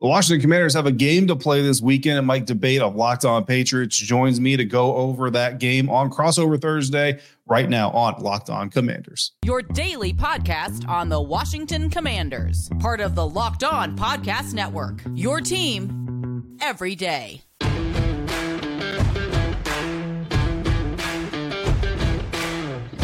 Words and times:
The 0.00 0.06
Washington 0.06 0.40
Commanders 0.40 0.74
have 0.74 0.86
a 0.86 0.92
game 0.92 1.26
to 1.26 1.34
play 1.34 1.60
this 1.60 1.80
weekend, 1.80 2.18
and 2.18 2.26
Mike 2.26 2.46
D'Abate 2.46 2.80
of 2.82 2.94
Locked 2.94 3.24
On 3.24 3.44
Patriots 3.44 3.96
joins 3.96 4.38
me 4.38 4.56
to 4.56 4.64
go 4.64 4.94
over 4.94 5.28
that 5.30 5.58
game 5.58 5.90
on 5.90 6.08
Crossover 6.08 6.60
Thursday 6.60 7.18
right 7.46 7.68
now 7.68 7.90
on 7.90 8.22
Locked 8.22 8.48
On 8.48 8.70
Commanders. 8.70 9.32
Your 9.44 9.60
daily 9.60 10.14
podcast 10.14 10.88
on 10.88 11.08
the 11.08 11.20
Washington 11.20 11.90
Commanders, 11.90 12.70
part 12.78 13.00
of 13.00 13.16
the 13.16 13.26
Locked 13.26 13.64
On 13.64 13.96
Podcast 13.96 14.54
Network. 14.54 15.02
Your 15.14 15.40
team 15.40 16.56
every 16.60 16.94
day. 16.94 17.42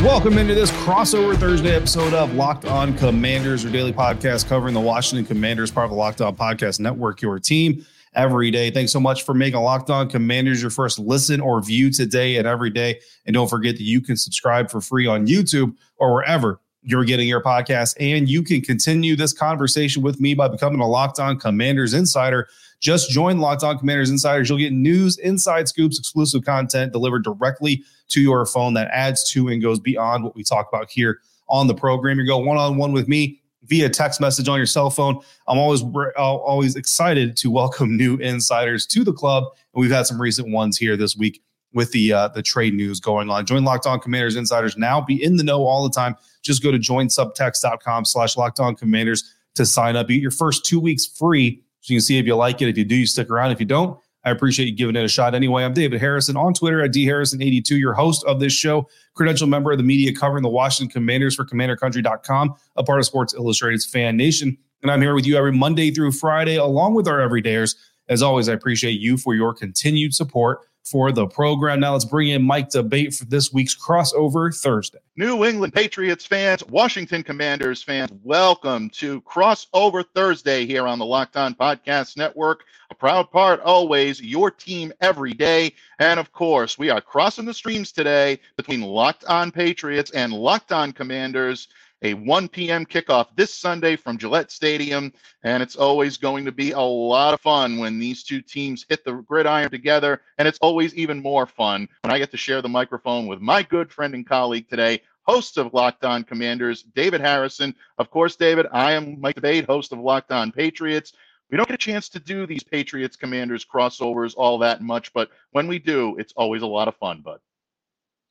Welcome 0.05 0.37
into 0.37 0.55
this 0.55 0.71
crossover 0.71 1.35
Thursday 1.35 1.75
episode 1.75 2.13
of 2.13 2.35
Locked 2.35 2.67
On 2.67 2.95
Commanders, 2.99 3.63
your 3.63 3.73
daily 3.73 3.91
podcast 3.91 4.47
covering 4.47 4.75
the 4.75 4.81
Washington 4.81 5.25
Commanders, 5.25 5.71
part 5.71 5.87
of 5.87 5.93
the 5.93 5.97
Locked 5.97 6.21
On 6.21 6.37
Podcast 6.37 6.79
Network, 6.79 7.23
your 7.23 7.39
team 7.39 7.87
every 8.15 8.51
day. 8.51 8.71
Thanks 8.71 8.93
so 8.93 9.01
much 9.01 9.23
for 9.23 9.33
making 9.33 9.59
Locked 9.61 9.89
On 9.89 10.07
Commanders 10.11 10.61
your 10.61 10.71
first 10.71 10.99
listen 10.99 11.41
or 11.41 11.63
view 11.63 11.91
today 11.91 12.37
and 12.37 12.47
every 12.47 12.69
day. 12.69 13.01
And 13.25 13.33
don't 13.33 13.49
forget 13.49 13.77
that 13.77 13.83
you 13.83 14.03
can 14.03 14.19
subscribe 14.19 14.71
for 14.71 14.83
free 14.83 15.07
on 15.07 15.27
YouTube 15.27 15.75
or 15.97 16.13
wherever 16.13 16.61
you're 16.83 17.05
getting 17.05 17.27
your 17.27 17.43
podcast. 17.43 17.97
And 17.99 18.29
you 18.29 18.43
can 18.43 18.61
continue 18.61 19.17
this 19.17 19.33
conversation 19.33 20.03
with 20.03 20.21
me 20.21 20.35
by 20.35 20.49
becoming 20.49 20.81
a 20.81 20.87
Locked 20.87 21.19
On 21.19 21.41
Commanders 21.41 21.95
Insider. 21.95 22.47
Just 22.81 23.11
join 23.11 23.39
Locked 23.39 23.63
On 23.63 23.79
Commanders 23.79 24.11
Insiders. 24.11 24.49
You'll 24.49 24.59
get 24.59 24.73
news, 24.73 25.19
inside 25.19 25.69
scoops, 25.69 25.99
exclusive 25.99 26.45
content 26.45 26.93
delivered 26.93 27.25
directly 27.25 27.83
to 28.09 28.21
your 28.21 28.45
phone 28.47 28.75
that 28.75 28.89
adds 28.93 29.31
to 29.33 29.49
and 29.49 29.63
goes 29.63 29.81
beyond 29.81 30.25
what 30.25 30.37
we 30.37 30.43
talk 30.43 30.69
about 30.73 30.91
here 30.91 31.21
on 31.49 31.67
the 31.67 31.75
program. 31.75 32.19
You 32.19 32.27
go 32.27 32.39
one 32.39 32.57
on 32.57 32.77
one 32.77 32.93
with 32.93 33.09
me 33.09 33.41
via 33.65 33.89
text 33.89 34.21
message 34.21 34.49
on 34.49 34.59
your 34.59 34.67
cell 34.67 34.91
phone. 34.91 35.21
I'm 35.49 35.59
always 35.59 35.83
always 36.17 36.77
excited 36.77 37.37
to 37.39 37.51
welcome 37.51 37.97
new 37.97 38.17
insiders 38.17 38.87
to 38.89 39.05
the 39.05 39.13
club, 39.13 39.45
and 39.75 39.81
we've 39.81 39.91
had 39.91 40.07
some 40.07 40.21
recent 40.21 40.51
ones 40.51 40.77
here 40.77 40.97
this 40.97 41.17
week 41.17 41.43
with 41.73 41.93
the 41.93 42.13
uh, 42.13 42.29
the 42.29 42.43
trade 42.43 42.75
news 42.75 43.01
going 43.01 43.31
on. 43.31 43.47
Join 43.47 43.65
Locked 43.65 43.87
On 43.87 43.99
Commanders 43.99 44.37
insiders 44.37 44.77
now. 44.77 45.01
Be 45.01 45.23
in 45.23 45.37
the 45.37 45.43
know 45.43 45.65
all 45.65 45.83
the 45.83 45.95
time. 45.95 46.17
Just 46.43 46.63
go 46.63 46.71
to 46.71 46.79
joinsubtext.com 46.79 48.05
slash 48.05 48.37
locked 48.37 48.61
on 48.61 48.77
commanders 48.77 49.25
to 49.55 49.65
sign 49.65 49.97
up. 49.97 50.11
You 50.11 50.17
get 50.17 50.23
your 50.23 50.31
first 50.31 50.65
two 50.65 50.81
weeks 50.81 51.07
free 51.07 51.63
so 51.85 51.93
you 51.93 51.99
can 51.99 52.03
see 52.03 52.17
if 52.17 52.25
you 52.25 52.35
like 52.35 52.63
it. 52.63 52.69
If 52.71 52.79
you 52.79 52.85
do, 52.85 52.95
you 52.95 53.07
stick 53.07 53.29
around. 53.29 53.51
If 53.51 53.61
you 53.61 53.67
don't, 53.67 54.01
I 54.25 54.31
appreciate 54.31 54.65
you 54.65 54.75
giving 54.75 54.97
it 54.97 55.05
a 55.05 55.09
shot 55.09 55.35
anyway. 55.35 55.65
I'm 55.65 55.75
David 55.75 56.01
Harrison 56.01 56.35
on 56.35 56.55
Twitter 56.55 56.83
at 56.83 56.93
dharrison82, 56.93 57.79
your 57.79 57.93
host 57.93 58.25
of 58.25 58.41
this 58.41 58.55
show, 58.55 58.89
credential 59.13 59.47
member 59.47 59.71
of 59.71 59.77
the 59.77 59.85
media 59.85 60.15
covering 60.15 60.43
the 60.43 60.49
Washington 60.49 60.91
Commanders 60.91 61.35
for 61.35 61.45
CommanderCountry.com, 61.45 62.55
a 62.77 62.83
part 62.83 63.01
of 63.01 63.05
Sports 63.05 63.35
Illustrated's 63.35 63.85
Fan 63.85 64.17
Nation. 64.17 64.57
And 64.81 64.91
I'm 64.91 65.03
here 65.03 65.15
with 65.15 65.27
you 65.27 65.37
every 65.37 65.53
Monday 65.53 65.91
through 65.91 66.13
Friday, 66.13 66.57
along 66.57 66.95
with 66.95 67.07
our 67.07 67.19
everydayers. 67.19 67.77
As 68.09 68.23
always, 68.23 68.51
I 68.51 68.53
appreciate 68.53 69.01
you 69.01 69.17
for 69.17 69.35
your 69.35 69.55
continued 69.55 70.15
support 70.15 70.61
for 70.85 71.11
the 71.11 71.27
program. 71.27 71.81
Now 71.81 71.93
let's 71.93 72.05
bring 72.05 72.29
in 72.29 72.43
Mike 72.43 72.69
D'Abate 72.69 73.17
for 73.17 73.25
this 73.25 73.51
week's 73.51 73.75
crossover 73.75 74.55
Thursday. 74.55 74.99
New 75.17 75.43
England 75.47 75.73
Patriots 75.73 76.27
fans, 76.27 76.63
Washington 76.67 77.23
Commanders 77.23 77.83
fans, 77.83 78.11
welcome 78.23 78.91
to 78.91 79.23
Crossover 79.23 80.05
Thursday 80.15 80.67
here 80.67 80.87
on 80.87 80.99
the 80.99 81.07
Locked 81.07 81.39
On 81.39 81.55
Podcast 81.55 82.19
Network. 82.19 82.65
A 82.91 82.95
proud 82.95 83.31
part 83.31 83.61
always, 83.61 84.21
your 84.21 84.51
team 84.51 84.93
every 85.01 85.33
day. 85.33 85.73
And 85.99 86.21
of 86.21 86.31
course, 86.33 86.77
we 86.77 86.91
are 86.91 87.01
crossing 87.01 87.47
the 87.47 87.55
streams 87.55 87.91
today 87.91 88.39
between 88.59 88.83
Locked 88.83 89.25
On 89.25 89.51
Patriots 89.51 90.11
and 90.11 90.35
Locked 90.35 90.73
On 90.73 90.93
Commanders 90.93 91.69
a 92.05 92.13
1 92.13 92.49
p.m. 92.49 92.85
kickoff 92.85 93.29
this 93.35 93.53
Sunday 93.53 93.97
from 93.97 94.19
Gillette 94.19 94.51
Stadium. 94.51 95.13
And 95.43 95.63
it's 95.63 95.75
always 95.75 96.19
going 96.19 96.45
to 96.45 96.53
be 96.53 96.73
a 96.73 96.81
lot 96.81 97.33
of 97.33 97.41
fun 97.41 97.79
when 97.79 97.99
these 97.99 98.23
two 98.23 98.43
teams 98.43 98.85
hit 98.89 99.05
the 99.05 99.15
gridiron 99.15 99.71
together. 99.71 100.21
And 100.37 100.47
it's 100.47 100.59
always 100.59 100.95
even 100.95 101.23
more 101.23 101.47
fun 101.47 101.89
when 102.03 102.13
I 102.13 102.19
get 102.19 102.31
to 102.33 102.37
share 102.37 102.61
the 102.61 102.69
microphone 102.69 103.27
with 103.27 103.41
my 103.41 103.63
good 103.63 103.91
friend 103.91 104.15
and 104.15 104.27
colleague 104.27 104.69
today, 104.69 105.01
host 105.23 105.57
of 105.57 105.73
Locked 105.73 106.05
On 106.05 106.23
Commanders, 106.23 106.83
David 106.83 107.23
Harrison. 107.23 107.75
Of 107.97 108.11
course, 108.11 108.37
David, 108.37 108.67
I 108.71 108.93
am 108.93 109.19
Mike 109.19 109.37
D'Abate, 109.37 109.65
host 109.65 109.93
of 109.93 109.99
Locked 109.99 110.31
On 110.31 110.53
Patriots. 110.53 111.15
We 111.51 111.57
don't 111.57 111.69
get 111.69 111.75
a 111.75 111.79
chance 111.79 112.11
to 112.11 112.21
do 112.21 112.47
these 112.47 112.63
Patriots 112.63 113.17
Commanders 113.17 113.65
crossovers 113.65 114.35
all 114.37 114.59
that 114.59 114.83
much, 114.83 115.13
but 115.13 115.31
when 115.53 115.69
we 115.69 115.79
do, 115.79 116.17
it's 116.17 116.33
always 116.37 116.63
a 116.63 116.67
lot 116.67 116.89
of 116.89 116.97
fun, 116.97 117.23
bud. 117.23 117.41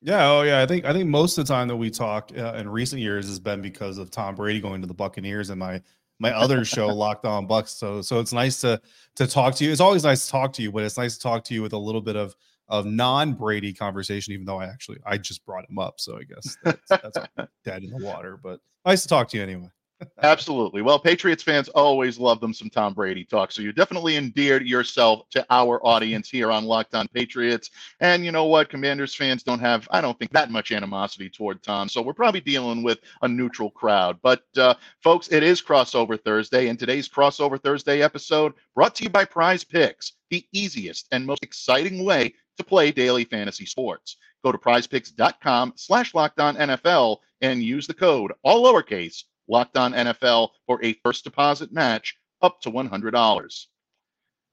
Yeah, 0.04 0.30
oh 0.30 0.42
yeah. 0.42 0.60
I 0.60 0.66
think 0.66 0.84
I 0.84 0.92
think 0.92 1.08
most 1.08 1.38
of 1.38 1.46
the 1.46 1.52
time 1.52 1.66
that 1.68 1.76
we 1.76 1.90
talk 1.90 2.30
uh, 2.36 2.52
in 2.56 2.68
recent 2.68 3.00
years 3.00 3.26
has 3.26 3.40
been 3.40 3.62
because 3.62 3.96
of 3.96 4.10
Tom 4.10 4.34
Brady 4.34 4.60
going 4.60 4.82
to 4.82 4.86
the 4.86 4.92
Buccaneers 4.92 5.48
and 5.48 5.58
my 5.58 5.80
my 6.18 6.30
other 6.30 6.62
show 6.62 6.88
Locked 6.88 7.24
On 7.24 7.48
Bucs. 7.48 7.68
So 7.68 8.02
so 8.02 8.20
it's 8.20 8.32
nice 8.34 8.60
to 8.60 8.78
to 9.16 9.26
talk 9.26 9.54
to 9.54 9.64
you. 9.64 9.72
It's 9.72 9.80
always 9.80 10.04
nice 10.04 10.26
to 10.26 10.30
talk 10.30 10.52
to 10.54 10.62
you, 10.62 10.70
but 10.70 10.82
it's 10.82 10.98
nice 10.98 11.14
to 11.14 11.22
talk 11.22 11.42
to 11.44 11.54
you 11.54 11.62
with 11.62 11.72
a 11.72 11.78
little 11.78 12.02
bit 12.02 12.16
of 12.16 12.36
of 12.68 12.84
non 12.84 13.32
Brady 13.32 13.72
conversation. 13.72 14.34
Even 14.34 14.44
though 14.44 14.60
I 14.60 14.66
actually 14.66 14.98
I 15.06 15.16
just 15.16 15.42
brought 15.46 15.68
him 15.70 15.78
up, 15.78 15.94
so 15.98 16.18
I 16.18 16.24
guess 16.24 16.54
that's, 16.62 16.88
that's 16.88 17.18
dead 17.64 17.82
in 17.82 17.88
the 17.88 18.04
water. 18.04 18.38
But 18.42 18.60
nice 18.84 19.00
to 19.04 19.08
talk 19.08 19.28
to 19.28 19.38
you 19.38 19.42
anyway. 19.42 19.70
Absolutely. 20.22 20.82
Well, 20.82 20.98
Patriots 20.98 21.42
fans 21.42 21.68
always 21.68 22.18
love 22.18 22.40
them 22.40 22.54
some 22.54 22.70
Tom 22.70 22.94
Brady 22.94 23.24
talk. 23.24 23.52
So 23.52 23.62
you 23.62 23.72
definitely 23.72 24.16
endeared 24.16 24.66
yourself 24.66 25.28
to 25.30 25.44
our 25.50 25.84
audience 25.84 26.28
here 26.28 26.50
on 26.50 26.64
Locked 26.64 26.94
On 26.94 27.08
Patriots. 27.08 27.70
And 28.00 28.24
you 28.24 28.32
know 28.32 28.44
what? 28.44 28.68
Commanders 28.68 29.14
fans 29.14 29.42
don't 29.42 29.60
have, 29.60 29.88
I 29.90 30.00
don't 30.00 30.18
think, 30.18 30.32
that 30.32 30.50
much 30.50 30.72
animosity 30.72 31.28
toward 31.28 31.62
Tom. 31.62 31.88
So 31.88 32.02
we're 32.02 32.14
probably 32.14 32.40
dealing 32.40 32.82
with 32.82 32.98
a 33.22 33.28
neutral 33.28 33.70
crowd. 33.70 34.18
But 34.22 34.44
uh, 34.56 34.74
folks, 35.02 35.28
it 35.28 35.42
is 35.42 35.62
Crossover 35.62 36.20
Thursday. 36.20 36.68
And 36.68 36.78
today's 36.78 37.08
Crossover 37.08 37.60
Thursday 37.60 38.02
episode 38.02 38.54
brought 38.74 38.94
to 38.96 39.04
you 39.04 39.10
by 39.10 39.24
Prize 39.24 39.64
Picks, 39.64 40.12
the 40.30 40.46
easiest 40.52 41.08
and 41.12 41.26
most 41.26 41.42
exciting 41.42 42.04
way 42.04 42.34
to 42.56 42.64
play 42.64 42.92
daily 42.92 43.24
fantasy 43.24 43.66
sports. 43.66 44.16
Go 44.44 44.52
to 44.52 44.58
prizepicks.com 44.58 45.72
slash 45.76 46.14
locked 46.14 46.38
NFL 46.38 47.18
and 47.40 47.62
use 47.62 47.86
the 47.86 47.94
code, 47.94 48.32
all 48.42 48.64
lowercase, 48.64 49.24
Locked 49.48 49.76
On 49.76 49.92
NFL 49.92 50.50
for 50.66 50.82
a 50.82 50.94
first 51.04 51.24
deposit 51.24 51.72
match 51.72 52.16
up 52.42 52.60
to 52.62 52.70
$100. 52.70 53.66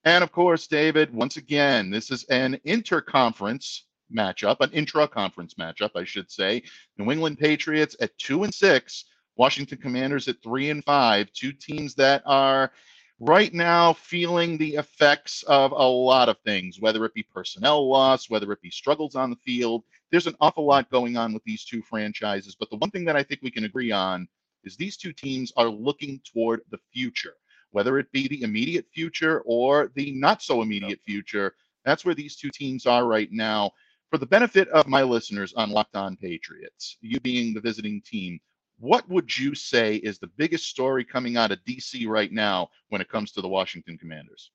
And 0.03 0.23
of 0.23 0.31
course, 0.31 0.67
David, 0.67 1.13
once 1.13 1.37
again, 1.37 1.91
this 1.91 2.09
is 2.09 2.23
an 2.25 2.59
interconference 2.65 3.81
matchup, 4.13 4.57
an 4.59 4.71
intra-conference 4.71 5.55
matchup, 5.55 5.91
I 5.95 6.03
should 6.03 6.31
say. 6.31 6.63
New 6.97 7.11
England 7.11 7.37
Patriots 7.37 7.95
at 8.01 8.17
two 8.17 8.43
and 8.43 8.53
six, 8.53 9.05
Washington 9.37 9.77
Commanders 9.77 10.27
at 10.27 10.41
three 10.41 10.69
and 10.69 10.83
five, 10.83 11.31
two 11.33 11.53
teams 11.53 11.95
that 11.95 12.23
are 12.25 12.71
right 13.19 13.53
now 13.53 13.93
feeling 13.93 14.57
the 14.57 14.75
effects 14.75 15.43
of 15.43 15.71
a 15.71 15.75
lot 15.75 16.27
of 16.27 16.37
things, 16.39 16.79
whether 16.79 17.05
it 17.05 17.13
be 17.13 17.23
personnel 17.23 17.87
loss, 17.87 18.29
whether 18.29 18.51
it 18.51 18.61
be 18.61 18.71
struggles 18.71 19.15
on 19.15 19.29
the 19.29 19.35
field. 19.37 19.83
There's 20.09 20.27
an 20.27 20.35
awful 20.41 20.65
lot 20.65 20.89
going 20.89 21.15
on 21.15 21.31
with 21.33 21.43
these 21.43 21.63
two 21.63 21.83
franchises. 21.83 22.55
But 22.59 22.71
the 22.71 22.77
one 22.77 22.89
thing 22.89 23.05
that 23.05 23.15
I 23.15 23.23
think 23.23 23.41
we 23.43 23.51
can 23.51 23.65
agree 23.65 23.91
on 23.91 24.27
is 24.63 24.75
these 24.75 24.97
two 24.97 25.13
teams 25.13 25.51
are 25.57 25.69
looking 25.69 26.21
toward 26.23 26.61
the 26.69 26.79
future, 26.93 27.35
whether 27.71 27.97
it 27.99 28.11
be 28.11 28.27
the 28.27 28.41
immediate 28.43 28.85
future 28.93 29.41
or 29.45 29.91
the 29.95 30.11
not 30.11 30.41
so 30.41 30.61
immediate 30.61 30.99
future. 31.05 31.55
That's 31.85 32.05
where 32.05 32.15
these 32.15 32.35
two 32.35 32.49
teams 32.53 32.85
are 32.85 33.05
right 33.05 33.31
now. 33.31 33.71
For 34.09 34.17
the 34.17 34.25
benefit 34.25 34.67
of 34.69 34.87
my 34.87 35.03
listeners 35.03 35.53
on 35.53 35.71
Locked 35.71 35.95
On 35.95 36.17
Patriots, 36.17 36.97
you 37.01 37.19
being 37.21 37.53
the 37.53 37.61
visiting 37.61 38.01
team, 38.01 38.39
what 38.77 39.07
would 39.09 39.37
you 39.37 39.55
say 39.55 39.95
is 39.97 40.19
the 40.19 40.31
biggest 40.37 40.65
story 40.65 41.05
coming 41.05 41.37
out 41.37 41.51
of 41.51 41.63
DC 41.65 42.07
right 42.07 42.31
now 42.31 42.69
when 42.89 42.99
it 42.99 43.09
comes 43.09 43.31
to 43.31 43.41
the 43.41 43.47
Washington 43.47 43.97
Commanders? 43.97 44.51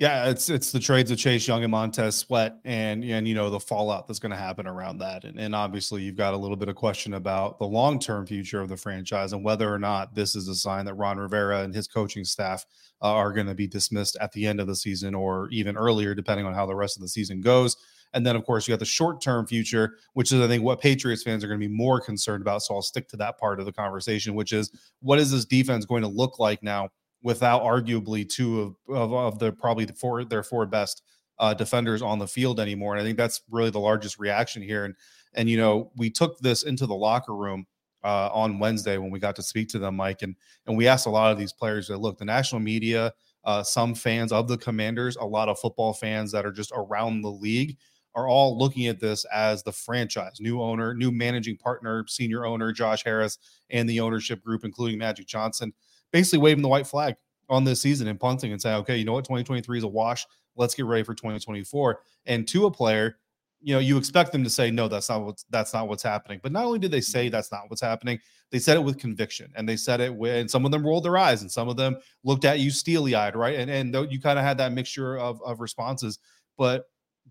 Yeah, 0.00 0.30
it's 0.30 0.48
it's 0.48 0.72
the 0.72 0.80
trades 0.80 1.10
of 1.10 1.18
Chase 1.18 1.46
Young 1.46 1.62
and 1.62 1.70
Montez 1.70 2.16
Sweat, 2.16 2.58
and 2.64 3.04
and 3.04 3.28
you 3.28 3.34
know 3.34 3.50
the 3.50 3.60
fallout 3.60 4.08
that's 4.08 4.18
going 4.18 4.30
to 4.30 4.36
happen 4.38 4.66
around 4.66 4.96
that, 5.00 5.24
and 5.24 5.38
and 5.38 5.54
obviously 5.54 6.00
you've 6.00 6.16
got 6.16 6.32
a 6.32 6.38
little 6.38 6.56
bit 6.56 6.70
of 6.70 6.74
question 6.74 7.12
about 7.12 7.58
the 7.58 7.66
long 7.66 7.98
term 7.98 8.26
future 8.26 8.62
of 8.62 8.70
the 8.70 8.78
franchise 8.78 9.34
and 9.34 9.44
whether 9.44 9.70
or 9.70 9.78
not 9.78 10.14
this 10.14 10.34
is 10.34 10.48
a 10.48 10.54
sign 10.54 10.86
that 10.86 10.94
Ron 10.94 11.18
Rivera 11.18 11.60
and 11.60 11.74
his 11.74 11.86
coaching 11.86 12.24
staff 12.24 12.64
uh, 13.02 13.12
are 13.12 13.30
going 13.30 13.46
to 13.46 13.54
be 13.54 13.66
dismissed 13.66 14.16
at 14.22 14.32
the 14.32 14.46
end 14.46 14.58
of 14.58 14.66
the 14.66 14.74
season 14.74 15.14
or 15.14 15.50
even 15.50 15.76
earlier, 15.76 16.14
depending 16.14 16.46
on 16.46 16.54
how 16.54 16.64
the 16.64 16.74
rest 16.74 16.96
of 16.96 17.02
the 17.02 17.08
season 17.08 17.42
goes. 17.42 17.76
And 18.14 18.26
then, 18.26 18.36
of 18.36 18.44
course, 18.46 18.66
you 18.66 18.72
got 18.72 18.78
the 18.78 18.86
short 18.86 19.20
term 19.20 19.46
future, 19.46 19.98
which 20.14 20.32
is, 20.32 20.40
I 20.40 20.48
think, 20.48 20.64
what 20.64 20.80
Patriots 20.80 21.22
fans 21.22 21.44
are 21.44 21.46
going 21.46 21.60
to 21.60 21.68
be 21.68 21.72
more 21.72 22.00
concerned 22.00 22.40
about. 22.40 22.62
So 22.62 22.74
I'll 22.74 22.80
stick 22.80 23.06
to 23.10 23.18
that 23.18 23.38
part 23.38 23.60
of 23.60 23.66
the 23.66 23.72
conversation, 23.72 24.34
which 24.34 24.54
is 24.54 24.70
what 25.00 25.18
is 25.18 25.30
this 25.30 25.44
defense 25.44 25.84
going 25.84 26.02
to 26.02 26.08
look 26.08 26.38
like 26.38 26.62
now 26.62 26.88
without 27.22 27.62
arguably 27.62 28.28
two 28.28 28.60
of, 28.60 28.96
of, 28.96 29.12
of 29.12 29.38
the 29.38 29.52
probably 29.52 29.84
the 29.84 29.92
four, 29.92 30.24
their 30.24 30.42
four 30.42 30.66
best 30.66 31.02
uh, 31.38 31.54
defenders 31.54 32.02
on 32.02 32.18
the 32.18 32.26
field 32.26 32.60
anymore. 32.60 32.94
And 32.94 33.02
I 33.02 33.04
think 33.04 33.16
that's 33.16 33.42
really 33.50 33.70
the 33.70 33.80
largest 33.80 34.18
reaction 34.18 34.62
here. 34.62 34.84
And, 34.84 34.94
and, 35.34 35.48
you 35.48 35.56
know, 35.56 35.90
we 35.96 36.10
took 36.10 36.38
this 36.38 36.62
into 36.64 36.86
the 36.86 36.94
locker 36.94 37.34
room 37.34 37.66
uh, 38.02 38.30
on 38.32 38.58
Wednesday 38.58 38.98
when 38.98 39.10
we 39.10 39.18
got 39.18 39.36
to 39.36 39.42
speak 39.42 39.68
to 39.68 39.78
them, 39.78 39.96
Mike, 39.96 40.22
and 40.22 40.34
and 40.66 40.76
we 40.76 40.88
asked 40.88 41.06
a 41.06 41.10
lot 41.10 41.32
of 41.32 41.38
these 41.38 41.52
players 41.52 41.88
that 41.88 41.98
look, 41.98 42.18
the 42.18 42.24
national 42.24 42.60
media, 42.60 43.12
uh, 43.44 43.62
some 43.62 43.94
fans 43.94 44.32
of 44.32 44.48
the 44.48 44.56
Commanders, 44.56 45.16
a 45.16 45.24
lot 45.24 45.48
of 45.48 45.58
football 45.58 45.92
fans 45.92 46.32
that 46.32 46.46
are 46.46 46.52
just 46.52 46.72
around 46.74 47.22
the 47.22 47.30
league 47.30 47.76
are 48.14 48.26
all 48.26 48.58
looking 48.58 48.88
at 48.88 48.98
this 48.98 49.24
as 49.26 49.62
the 49.62 49.70
franchise, 49.72 50.38
new 50.40 50.60
owner, 50.60 50.94
new 50.94 51.12
managing 51.12 51.56
partner, 51.56 52.04
senior 52.08 52.44
owner 52.44 52.72
Josh 52.72 53.04
Harris, 53.04 53.38
and 53.70 53.88
the 53.88 54.00
ownership 54.00 54.42
group, 54.42 54.64
including 54.64 54.98
Magic 54.98 55.26
Johnson, 55.26 55.72
basically 56.12 56.38
waving 56.38 56.62
the 56.62 56.68
white 56.68 56.86
flag 56.86 57.16
on 57.48 57.64
this 57.64 57.80
season 57.80 58.08
and 58.08 58.18
punting 58.18 58.52
and 58.52 58.60
saying, 58.60 58.76
okay, 58.76 58.96
you 58.96 59.04
know 59.04 59.12
what, 59.12 59.24
2023 59.24 59.78
is 59.78 59.84
a 59.84 59.88
wash. 59.88 60.26
Let's 60.56 60.74
get 60.74 60.86
ready 60.86 61.02
for 61.02 61.14
2024. 61.14 62.00
And 62.26 62.46
to 62.48 62.66
a 62.66 62.70
player, 62.70 63.18
you 63.62 63.74
know, 63.74 63.80
you 63.80 63.98
expect 63.98 64.32
them 64.32 64.42
to 64.42 64.50
say, 64.50 64.70
no, 64.70 64.88
that's 64.88 65.08
not 65.08 65.24
what's 65.24 65.44
that's 65.50 65.74
not 65.74 65.88
what's 65.88 66.02
happening. 66.02 66.40
But 66.42 66.52
not 66.52 66.64
only 66.64 66.78
did 66.78 66.90
they 66.90 67.00
say 67.00 67.26
mm-hmm. 67.26 67.32
that's 67.32 67.52
not 67.52 67.64
what's 67.68 67.82
happening, 67.82 68.18
they 68.50 68.58
said 68.58 68.76
it 68.76 68.80
with 68.80 68.98
conviction, 68.98 69.52
and 69.54 69.68
they 69.68 69.76
said 69.76 70.00
it 70.00 70.14
when 70.14 70.48
some 70.48 70.64
of 70.64 70.70
them 70.70 70.86
rolled 70.86 71.04
their 71.04 71.18
eyes, 71.18 71.42
and 71.42 71.50
some 71.50 71.68
of 71.68 71.76
them 71.76 71.96
looked 72.24 72.44
at 72.44 72.60
you 72.60 72.70
steely 72.70 73.14
eyed, 73.14 73.36
right? 73.36 73.58
And 73.58 73.70
and 73.70 73.94
you 74.10 74.20
kind 74.20 74.38
of 74.38 74.44
had 74.44 74.58
that 74.58 74.72
mixture 74.72 75.18
of 75.18 75.42
of 75.42 75.60
responses. 75.60 76.18
But 76.56 76.86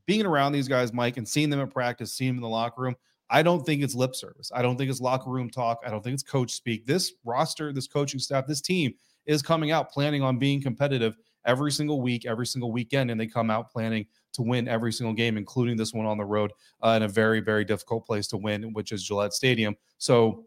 being 0.05 0.25
around 0.25 0.51
these 0.51 0.67
guys, 0.67 0.93
Mike, 0.93 1.17
and 1.17 1.27
seeing 1.27 1.49
them 1.49 1.61
at 1.61 1.71
practice, 1.71 2.13
seeing 2.13 2.29
them 2.29 2.37
in 2.37 2.43
the 2.43 2.49
locker 2.49 2.81
room, 2.81 2.95
I 3.29 3.43
don't 3.43 3.65
think 3.65 3.83
it's 3.83 3.95
lip 3.95 4.15
service. 4.15 4.51
I 4.53 4.61
don't 4.61 4.77
think 4.77 4.89
it's 4.89 5.01
locker 5.01 5.29
room 5.29 5.49
talk. 5.49 5.79
I 5.85 5.89
don't 5.89 6.03
think 6.03 6.15
it's 6.15 6.23
coach 6.23 6.51
speak. 6.51 6.85
This 6.85 7.13
roster, 7.23 7.71
this 7.71 7.87
coaching 7.87 8.19
staff, 8.19 8.47
this 8.47 8.61
team 8.61 8.93
is 9.25 9.41
coming 9.41 9.71
out 9.71 9.91
planning 9.91 10.23
on 10.23 10.39
being 10.39 10.61
competitive 10.61 11.15
every 11.45 11.71
single 11.71 12.01
week, 12.01 12.25
every 12.25 12.45
single 12.45 12.71
weekend, 12.71 13.11
and 13.11 13.19
they 13.19 13.27
come 13.27 13.49
out 13.49 13.71
planning 13.71 14.05
to 14.33 14.41
win 14.41 14.67
every 14.67 14.91
single 14.91 15.13
game, 15.13 15.37
including 15.37 15.77
this 15.77 15.93
one 15.93 16.05
on 16.05 16.17
the 16.17 16.25
road 16.25 16.51
uh, 16.83 16.89
in 16.89 17.03
a 17.03 17.07
very, 17.07 17.39
very 17.39 17.63
difficult 17.63 18.05
place 18.05 18.27
to 18.27 18.37
win, 18.37 18.73
which 18.73 18.91
is 18.91 19.03
Gillette 19.03 19.33
Stadium. 19.33 19.75
So 19.97 20.45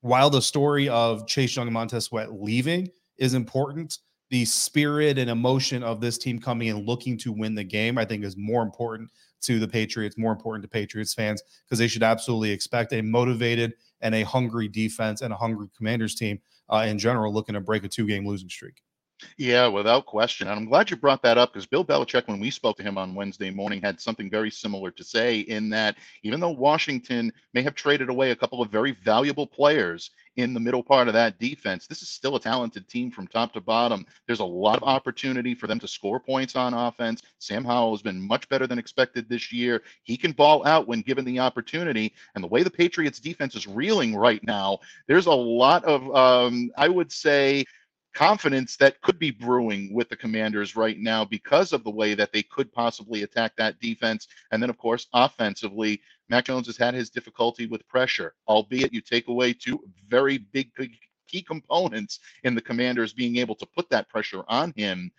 while 0.00 0.30
the 0.30 0.42
story 0.42 0.88
of 0.88 1.26
Chase 1.26 1.56
Young 1.56 1.66
and 1.66 1.74
Montez 1.74 2.06
Sweat 2.06 2.32
leaving 2.32 2.88
is 3.18 3.34
important, 3.34 3.98
the 4.30 4.44
spirit 4.44 5.18
and 5.18 5.28
emotion 5.28 5.82
of 5.82 6.00
this 6.00 6.16
team 6.16 6.38
coming 6.38 6.68
and 6.68 6.86
looking 6.86 7.18
to 7.18 7.32
win 7.32 7.54
the 7.54 7.64
game, 7.64 7.98
I 7.98 8.04
think 8.04 8.24
is 8.24 8.36
more 8.36 8.62
important 8.62 9.10
to 9.42 9.58
the 9.58 9.68
Patriots, 9.68 10.16
more 10.18 10.32
important 10.32 10.62
to 10.62 10.68
Patriots 10.68 11.14
fans, 11.14 11.42
because 11.64 11.78
they 11.78 11.88
should 11.88 12.02
absolutely 12.02 12.50
expect 12.50 12.92
a 12.92 13.02
motivated 13.02 13.74
and 14.00 14.14
a 14.14 14.22
hungry 14.22 14.68
defense 14.68 15.22
and 15.22 15.32
a 15.32 15.36
hungry 15.36 15.68
commanders 15.76 16.14
team 16.14 16.40
uh, 16.70 16.84
in 16.86 16.98
general 16.98 17.32
looking 17.32 17.54
to 17.54 17.60
break 17.60 17.84
a 17.84 17.88
two 17.88 18.06
game 18.06 18.26
losing 18.26 18.48
streak. 18.48 18.82
Yeah, 19.36 19.66
without 19.66 20.06
question. 20.06 20.48
And 20.48 20.58
I'm 20.58 20.66
glad 20.66 20.90
you 20.90 20.96
brought 20.96 21.22
that 21.22 21.38
up 21.38 21.52
because 21.52 21.66
Bill 21.66 21.84
Belichick, 21.84 22.28
when 22.28 22.40
we 22.40 22.50
spoke 22.50 22.76
to 22.76 22.82
him 22.82 22.98
on 22.98 23.14
Wednesday 23.14 23.50
morning, 23.50 23.80
had 23.80 24.00
something 24.00 24.30
very 24.30 24.50
similar 24.50 24.90
to 24.90 25.04
say 25.04 25.40
in 25.40 25.70
that 25.70 25.96
even 26.22 26.40
though 26.40 26.50
Washington 26.50 27.32
may 27.54 27.62
have 27.62 27.74
traded 27.74 28.08
away 28.08 28.30
a 28.30 28.36
couple 28.36 28.62
of 28.62 28.70
very 28.70 28.92
valuable 28.92 29.46
players 29.46 30.10
in 30.36 30.54
the 30.54 30.60
middle 30.60 30.82
part 30.82 31.08
of 31.08 31.14
that 31.14 31.38
defense, 31.38 31.86
this 31.86 32.02
is 32.02 32.08
still 32.08 32.36
a 32.36 32.40
talented 32.40 32.88
team 32.88 33.10
from 33.10 33.26
top 33.26 33.52
to 33.52 33.60
bottom. 33.60 34.06
There's 34.26 34.40
a 34.40 34.44
lot 34.44 34.76
of 34.76 34.84
opportunity 34.84 35.54
for 35.54 35.66
them 35.66 35.80
to 35.80 35.88
score 35.88 36.20
points 36.20 36.56
on 36.56 36.72
offense. 36.72 37.22
Sam 37.38 37.64
Howell 37.64 37.92
has 37.92 38.02
been 38.02 38.20
much 38.20 38.48
better 38.48 38.66
than 38.66 38.78
expected 38.78 39.28
this 39.28 39.52
year. 39.52 39.82
He 40.02 40.16
can 40.16 40.32
ball 40.32 40.66
out 40.66 40.86
when 40.86 41.02
given 41.02 41.24
the 41.24 41.40
opportunity. 41.40 42.14
And 42.34 42.44
the 42.44 42.48
way 42.48 42.62
the 42.62 42.70
Patriots 42.70 43.18
defense 43.18 43.54
is 43.54 43.66
reeling 43.66 44.14
right 44.14 44.42
now, 44.44 44.78
there's 45.08 45.26
a 45.26 45.32
lot 45.32 45.84
of, 45.84 46.14
um, 46.14 46.70
I 46.76 46.88
would 46.88 47.12
say, 47.12 47.64
confidence 48.14 48.76
that 48.76 49.00
could 49.02 49.18
be 49.18 49.30
brewing 49.30 49.94
with 49.94 50.08
the 50.08 50.16
commanders 50.16 50.76
right 50.76 50.98
now 50.98 51.24
because 51.24 51.72
of 51.72 51.84
the 51.84 51.90
way 51.90 52.14
that 52.14 52.32
they 52.32 52.42
could 52.42 52.72
possibly 52.72 53.22
attack 53.22 53.54
that 53.56 53.78
defense. 53.80 54.28
And 54.50 54.62
then, 54.62 54.70
of 54.70 54.78
course, 54.78 55.06
offensively, 55.12 56.00
Mac 56.28 56.46
Jones 56.46 56.66
has 56.66 56.76
had 56.76 56.94
his 56.94 57.10
difficulty 57.10 57.66
with 57.66 57.86
pressure, 57.88 58.34
albeit 58.48 58.92
you 58.92 59.00
take 59.00 59.28
away 59.28 59.52
two 59.52 59.82
very 60.08 60.38
big, 60.38 60.70
big 60.76 60.92
key 61.28 61.42
components 61.42 62.20
in 62.44 62.54
the 62.54 62.60
commanders 62.60 63.12
being 63.12 63.36
able 63.36 63.54
to 63.54 63.66
put 63.66 63.88
that 63.90 64.08
pressure 64.08 64.42
on 64.48 64.72
him. 64.76 65.10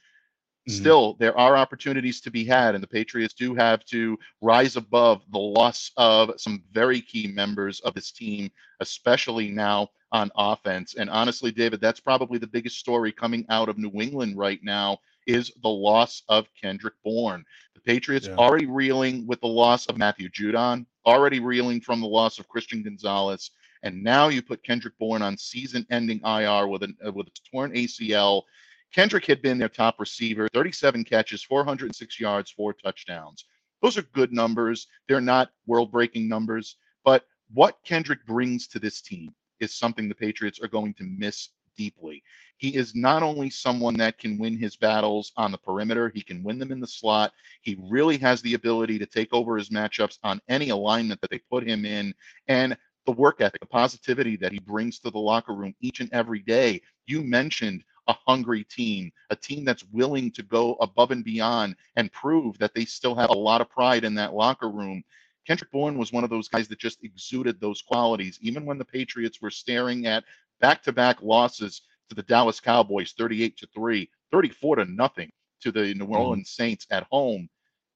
Mm-hmm. 0.69 0.79
Still, 0.79 1.15
there 1.19 1.37
are 1.37 1.57
opportunities 1.57 2.21
to 2.21 2.31
be 2.31 2.45
had, 2.45 2.75
and 2.75 2.83
the 2.83 2.87
Patriots 2.87 3.33
do 3.33 3.55
have 3.55 3.83
to 3.85 4.17
rise 4.41 4.75
above 4.75 5.23
the 5.31 5.39
loss 5.39 5.91
of 5.97 6.33
some 6.37 6.63
very 6.71 7.01
key 7.01 7.27
members 7.27 7.79
of 7.79 7.95
this 7.95 8.11
team, 8.11 8.51
especially 8.79 9.49
now 9.49 9.89
on 10.11 10.29
offense. 10.35 10.95
And 10.95 11.09
honestly, 11.09 11.51
David, 11.51 11.81
that's 11.81 11.99
probably 11.99 12.37
the 12.37 12.47
biggest 12.47 12.77
story 12.77 13.11
coming 13.11 13.45
out 13.49 13.69
of 13.69 13.77
New 13.77 13.91
England 13.95 14.37
right 14.37 14.59
now 14.61 14.99
is 15.25 15.51
the 15.61 15.69
loss 15.69 16.23
of 16.29 16.47
Kendrick 16.59 16.95
Bourne. 17.03 17.43
The 17.73 17.81
Patriots 17.81 18.27
yeah. 18.27 18.35
already 18.35 18.65
reeling 18.65 19.25
with 19.25 19.41
the 19.41 19.47
loss 19.47 19.85
of 19.87 19.97
Matthew 19.97 20.29
Judon, 20.29 20.85
already 21.05 21.39
reeling 21.39 21.81
from 21.81 22.01
the 22.01 22.07
loss 22.07 22.39
of 22.39 22.47
Christian 22.47 22.83
Gonzalez, 22.83 23.51
and 23.83 24.03
now 24.03 24.27
you 24.27 24.41
put 24.41 24.63
Kendrick 24.63 24.97
Bourne 24.99 25.21
on 25.21 25.37
season-ending 25.37 26.21
IR 26.23 26.67
with 26.67 26.83
an 26.83 26.95
uh, 27.05 27.11
with 27.11 27.27
a 27.27 27.31
torn 27.51 27.71
ACL. 27.71 28.43
Kendrick 28.93 29.25
had 29.25 29.41
been 29.41 29.57
their 29.57 29.69
top 29.69 29.99
receiver, 29.99 30.49
37 30.53 31.03
catches, 31.03 31.43
406 31.43 32.19
yards, 32.19 32.51
four 32.51 32.73
touchdowns. 32.73 33.45
Those 33.81 33.97
are 33.97 34.03
good 34.03 34.33
numbers. 34.33 34.87
They're 35.07 35.21
not 35.21 35.51
world-breaking 35.65 36.27
numbers, 36.27 36.75
but 37.03 37.25
what 37.53 37.79
Kendrick 37.85 38.25
brings 38.25 38.67
to 38.67 38.79
this 38.79 39.01
team 39.01 39.33
is 39.59 39.73
something 39.73 40.07
the 40.09 40.15
Patriots 40.15 40.59
are 40.61 40.67
going 40.67 40.93
to 40.95 41.03
miss 41.03 41.49
deeply. 41.77 42.21
He 42.57 42.75
is 42.75 42.93
not 42.93 43.23
only 43.23 43.49
someone 43.49 43.95
that 43.95 44.19
can 44.19 44.37
win 44.37 44.57
his 44.57 44.75
battles 44.75 45.31
on 45.37 45.51
the 45.51 45.57
perimeter, 45.57 46.11
he 46.13 46.21
can 46.21 46.43
win 46.43 46.59
them 46.59 46.71
in 46.71 46.79
the 46.79 46.87
slot. 46.87 47.31
He 47.61 47.77
really 47.89 48.17
has 48.17 48.41
the 48.41 48.53
ability 48.53 48.99
to 48.99 49.05
take 49.05 49.33
over 49.33 49.57
his 49.57 49.69
matchups 49.69 50.19
on 50.23 50.41
any 50.49 50.69
alignment 50.69 51.21
that 51.21 51.29
they 51.29 51.39
put 51.39 51.67
him 51.67 51.85
in. 51.85 52.13
And 52.47 52.77
the 53.05 53.13
work 53.13 53.41
ethic, 53.41 53.61
the 53.61 53.67
positivity 53.67 54.35
that 54.37 54.51
he 54.51 54.59
brings 54.59 54.99
to 54.99 55.09
the 55.09 55.17
locker 55.17 55.55
room 55.55 55.73
each 55.79 56.01
and 56.01 56.13
every 56.13 56.39
day. 56.39 56.81
You 57.07 57.23
mentioned 57.23 57.83
a 58.11 58.17
hungry 58.27 58.63
team, 58.65 59.11
a 59.29 59.35
team 59.35 59.63
that's 59.63 59.85
willing 59.91 60.31
to 60.31 60.43
go 60.43 60.75
above 60.75 61.11
and 61.11 61.23
beyond 61.23 61.75
and 61.95 62.11
prove 62.11 62.57
that 62.59 62.73
they 62.75 62.85
still 62.85 63.15
have 63.15 63.29
a 63.29 63.33
lot 63.33 63.61
of 63.61 63.69
pride 63.69 64.03
in 64.03 64.13
that 64.15 64.33
locker 64.33 64.69
room. 64.69 65.03
Kendrick 65.47 65.71
Bourne 65.71 65.97
was 65.97 66.11
one 66.11 66.23
of 66.23 66.29
those 66.29 66.49
guys 66.49 66.67
that 66.67 66.79
just 66.79 67.03
exuded 67.03 67.59
those 67.59 67.81
qualities, 67.81 68.37
even 68.41 68.65
when 68.65 68.77
the 68.77 68.85
Patriots 68.85 69.41
were 69.41 69.49
staring 69.49 70.05
at 70.05 70.23
back 70.59 70.83
to 70.83 70.91
back 70.91 71.21
losses 71.21 71.81
to 72.09 72.15
the 72.15 72.23
Dallas 72.23 72.59
Cowboys 72.59 73.13
38 73.17 73.57
to 73.57 73.67
3, 73.73 74.09
34 74.31 74.75
to 74.75 74.85
nothing 74.85 75.31
to 75.61 75.71
the 75.71 75.93
New 75.93 76.03
mm-hmm. 76.03 76.13
Orleans 76.13 76.49
Saints 76.49 76.85
at 76.91 77.07
home. 77.09 77.49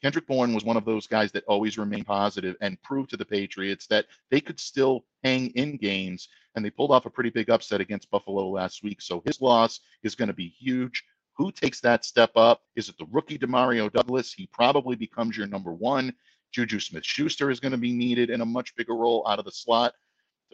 Kendrick 0.05 0.27
Bourne 0.27 0.53
was 0.53 0.63
one 0.63 0.77
of 0.77 0.85
those 0.85 1.07
guys 1.07 1.31
that 1.31 1.43
always 1.45 1.79
remained 1.79 2.05
positive 2.05 2.55
and 2.61 2.79
proved 2.83 3.09
to 3.09 3.17
the 3.17 3.25
Patriots 3.25 3.87
that 3.87 4.05
they 4.29 4.39
could 4.39 4.59
still 4.59 5.03
hang 5.23 5.47
in 5.55 5.77
games. 5.77 6.29
And 6.53 6.63
they 6.63 6.69
pulled 6.69 6.91
off 6.91 7.07
a 7.07 7.09
pretty 7.09 7.31
big 7.31 7.49
upset 7.49 7.81
against 7.81 8.11
Buffalo 8.11 8.47
last 8.49 8.83
week. 8.83 9.01
So 9.01 9.23
his 9.25 9.41
loss 9.41 9.79
is 10.03 10.13
going 10.13 10.27
to 10.27 10.33
be 10.35 10.53
huge 10.59 11.03
Who 11.33 11.51
takes 11.51 11.81
that 11.81 12.05
step 12.05 12.29
up? 12.35 12.61
Is 12.75 12.87
it 12.87 12.99
the 12.99 13.07
rookie 13.11 13.39
Demario 13.39 13.91
Douglas? 13.91 14.31
He 14.31 14.47
probably 14.53 14.95
becomes 14.95 15.35
your 15.35 15.47
number 15.47 15.73
one. 15.73 16.13
Juju 16.51 16.79
Smith 16.81 17.03
Schuster 17.03 17.49
is 17.49 17.59
going 17.59 17.71
to 17.71 17.77
be 17.79 17.91
needed 17.91 18.29
in 18.29 18.41
a 18.41 18.45
much 18.45 18.75
bigger 18.75 18.93
role 18.93 19.27
out 19.27 19.39
of 19.39 19.45
the 19.45 19.51
slot. 19.51 19.95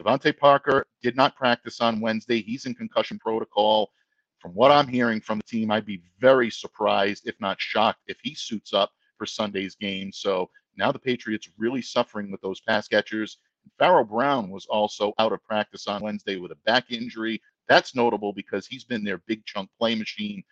DeVante 0.00 0.34
Parker 0.34 0.86
did 1.02 1.14
not 1.14 1.36
practice 1.36 1.82
on 1.82 2.00
Wednesday. 2.00 2.40
He's 2.40 2.64
in 2.64 2.74
concussion 2.74 3.18
protocol. 3.18 3.92
From 4.38 4.52
what 4.52 4.72
I'm 4.72 4.88
hearing 4.88 5.20
from 5.20 5.40
the 5.40 5.58
team, 5.58 5.70
I'd 5.70 5.84
be 5.84 6.00
very 6.18 6.48
surprised, 6.48 7.28
if 7.28 7.38
not 7.38 7.60
shocked, 7.60 8.00
if 8.06 8.16
he 8.22 8.34
suits 8.34 8.72
up 8.72 8.90
for 9.22 9.26
Sunday's 9.26 9.76
game. 9.76 10.10
So 10.10 10.50
now 10.76 10.90
the 10.90 10.98
Patriots 10.98 11.48
really 11.56 11.80
suffering 11.80 12.32
with 12.32 12.40
those 12.40 12.60
pass 12.60 12.88
catchers. 12.88 13.38
Pharaoh 13.78 14.02
Brown 14.02 14.50
was 14.50 14.66
also 14.66 15.12
out 15.20 15.32
of 15.32 15.44
practice 15.44 15.86
on 15.86 16.02
Wednesday 16.02 16.38
with 16.38 16.50
a 16.50 16.56
back 16.66 16.90
injury. 16.90 17.40
That's 17.68 17.94
notable 17.94 18.32
because 18.32 18.66
he's 18.66 18.82
been 18.82 19.04
their 19.04 19.18
big 19.28 19.46
chunk 19.46 19.70
play 19.78 19.94
machine. 19.94 20.42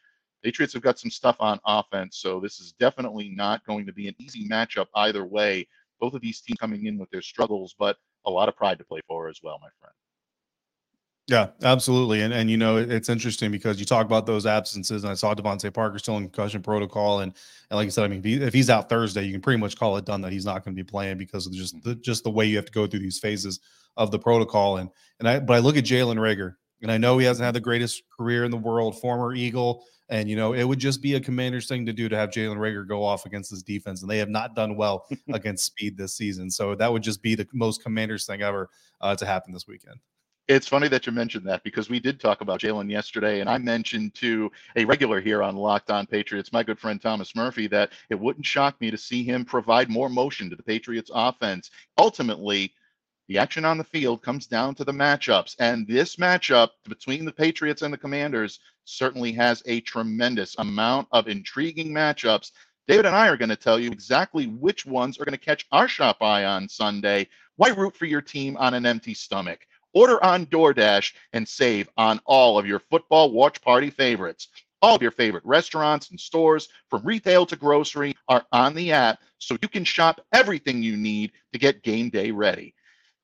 Patriots 0.45 0.73
have 0.75 0.85
got 0.85 1.01
some 1.01 1.11
stuff 1.11 1.35
on 1.41 1.59
offense, 1.67 2.19
so 2.19 2.39
this 2.39 2.61
is 2.61 2.73
definitely 2.79 3.31
not 3.31 3.67
going 3.67 3.87
to 3.87 3.93
be 3.93 4.07
an 4.07 4.15
easy 4.21 4.49
matchup 4.49 4.87
either 4.95 5.25
way. 5.25 5.67
Both 5.99 6.15
of 6.15 6.21
these 6.21 6.41
teams 6.41 6.61
coming 6.61 6.87
in 6.87 6.97
with 6.97 7.11
their 7.11 7.23
struggles, 7.23 7.75
but 7.77 7.97
a 8.25 8.31
lot 8.31 8.49
of 8.49 8.55
pride 8.55 8.79
to 8.79 8.85
play 8.85 9.01
for 9.09 9.29
as 9.29 9.41
well, 9.43 9.59
my 9.61 9.69
friend. 9.81 9.95
Yeah, 11.31 11.51
absolutely. 11.63 12.23
And 12.23 12.35
and 12.35 12.51
you 12.51 12.57
know, 12.57 12.77
it's 12.77 13.09
interesting 13.09 13.53
because 13.53 13.79
you 13.79 13.87
talk 13.87 14.05
about 14.05 14.27
those 14.27 14.47
absences, 14.47 15.05
and 15.05 15.13
I 15.13 15.15
saw 15.15 15.33
DeVante 15.33 15.73
Parker 15.73 15.97
still 16.01 16.17
in 16.17 16.25
concussion 16.25 16.61
protocol, 16.61 17.21
and 17.21 17.33
and 17.71 17.77
like 17.77 17.87
I 17.87 17.91
said, 17.91 18.05
I 18.05 18.09
mean, 18.09 18.19
if, 18.19 18.25
he, 18.25 18.35
if 18.43 18.53
he's 18.53 18.69
out 18.69 18.89
Thursday, 18.89 19.23
you 19.25 19.31
can 19.33 19.41
pretty 19.41 19.61
much 19.61 19.77
call 19.77 19.97
it 19.97 20.05
done 20.05 20.23
that 20.23 20.33
he's 20.33 20.45
not 20.45 20.65
going 20.65 20.75
to 20.77 20.83
be 20.83 20.85
playing 20.85 21.19
because 21.19 21.47
of 21.47 21.53
just 21.53 21.81
the 21.85 21.95
just 21.95 22.25
the 22.25 22.31
way 22.31 22.47
you 22.47 22.57
have 22.57 22.65
to 22.67 22.73
go 22.73 22.85
through 22.89 22.99
these 22.99 23.21
phases 23.21 23.61
of 23.97 24.11
the 24.11 24.19
protocol. 24.19 24.79
And 24.79 24.91
and 25.21 25.29
I 25.29 25.39
but 25.39 25.55
I 25.55 25.61
look 25.61 25.77
at 25.77 25.85
Jalen 25.85 26.17
Reagor, 26.17 26.55
and 26.83 26.91
I 26.91 26.99
know 26.99 27.17
he 27.19 27.27
hasn't 27.27 27.45
had 27.45 27.55
the 27.55 27.61
greatest 27.61 28.03
career 28.19 28.45
in 28.45 28.51
the 28.51 28.57
world, 28.57 29.01
former 29.01 29.33
Eagle, 29.33 29.85
and 30.09 30.29
you 30.29 30.35
know, 30.35 30.53
it 30.53 30.65
would 30.65 30.81
just 30.81 31.01
be 31.01 31.15
a 31.15 31.21
commander's 31.21 31.69
thing 31.69 31.87
to 31.87 31.93
do 31.93 32.09
to 32.09 32.17
have 32.17 32.31
Jalen 32.31 32.57
Reagor 32.57 32.89
go 32.89 33.05
off 33.05 33.25
against 33.25 33.53
this 33.53 33.63
defense, 33.63 34.03
and 34.03 34.11
they 34.11 34.19
have 34.19 34.31
not 34.31 34.57
done 34.57 34.75
well 34.75 35.07
against 35.33 35.65
speed 35.65 35.97
this 35.97 36.17
season. 36.17 36.51
So 36.51 36.75
that 36.75 36.91
would 36.93 37.03
just 37.05 37.23
be 37.23 37.37
the 37.37 37.47
most 37.53 37.85
commander's 37.85 38.27
thing 38.27 38.43
ever 38.43 38.69
uh, 39.01 39.15
to 39.15 39.25
happen 39.27 39.53
this 39.53 39.69
weekend. 39.69 40.01
It's 40.51 40.67
funny 40.67 40.89
that 40.89 41.07
you 41.07 41.13
mentioned 41.13 41.47
that 41.47 41.63
because 41.63 41.89
we 41.89 42.01
did 42.01 42.19
talk 42.19 42.41
about 42.41 42.59
Jalen 42.59 42.91
yesterday, 42.91 43.39
and 43.39 43.49
I 43.49 43.57
mentioned 43.57 44.17
to 44.17 44.51
a 44.75 44.85
regular 44.85 45.21
here 45.21 45.45
on 45.45 45.55
Locked 45.55 45.93
On 45.93 46.07
Patriots, 46.07 46.53
my 46.53 46.65
good 46.65 46.77
friend 46.77 47.01
Thomas 47.01 47.37
Murphy, 47.37 47.69
that 47.69 47.93
it 48.09 48.19
wouldn't 48.19 48.45
shock 48.45 48.81
me 48.81 48.91
to 48.91 48.99
see 48.99 49.23
him 49.23 49.45
provide 49.45 49.89
more 49.89 50.09
motion 50.09 50.51
to 50.51 50.57
the 50.57 50.63
Patriots 50.65 51.09
offense. 51.15 51.71
Ultimately, 51.99 52.75
the 53.29 53.39
action 53.39 53.65
on 53.65 53.79
the 53.79 53.85
field 53.85 54.23
comes 54.23 54.49
down 54.49 54.75
to 54.75 54.85
the 54.85 54.91
matchups, 54.91 55.55
and 55.61 55.87
this 55.87 56.17
matchup 56.17 56.71
between 56.89 57.25
the 57.25 57.33
Patriots 57.33 57.83
and 57.83 57.95
the 57.95 57.99
Commanders 57.99 58.59
certainly 58.87 59.31
has 59.31 59.63
a 59.67 59.81
tremendous 59.83 60.57
amount 60.59 61.07
of 61.13 61.29
intriguing 61.29 61.91
matchups. 61.91 62.51
David 62.89 63.07
and 63.07 63.15
I 63.15 63.29
are 63.29 63.37
going 63.37 63.51
to 63.51 63.57
tell 63.57 63.79
you 63.79 63.93
exactly 63.93 64.49
which 64.49 64.85
ones 64.85 65.17
are 65.17 65.25
going 65.25 65.39
to 65.39 65.39
catch 65.39 65.69
our 65.71 65.87
shop 65.87 66.21
eye 66.23 66.45
on 66.45 66.69
Sunday. 66.69 67.29
Why 67.55 67.69
root 67.69 67.95
for 67.95 68.07
your 68.07 68.21
team 68.21 68.57
on 68.57 68.75
an 68.75 68.85
empty 68.85 69.15
stomach? 69.15 69.61
Order 69.93 70.23
on 70.23 70.47
DoorDash 70.47 71.13
and 71.33 71.47
save 71.47 71.89
on 71.97 72.21
all 72.25 72.59
of 72.59 72.67
your 72.67 72.81
football 72.91 73.33
watch 73.33 73.61
party 73.61 73.91
favorites. 73.91 74.49
All 74.83 74.95
of 74.97 75.03
your 75.03 75.11
favorite 75.11 75.45
restaurants 75.45 76.11
and 76.11 76.19
stores, 76.19 76.69
from 76.89 77.05
retail 77.05 77.45
to 77.47 77.57
grocery, 77.57 78.17
are 78.29 78.47
on 78.53 78.75
the 78.75 78.93
app 78.93 79.19
so 79.39 79.57
you 79.61 79.69
can 79.69 79.85
shop 79.85 80.21
everything 80.33 80.83
you 80.83 80.97
need 80.97 81.33
to 81.53 81.59
get 81.59 81.83
game 81.83 82.09
day 82.09 82.31
ready. 82.31 82.75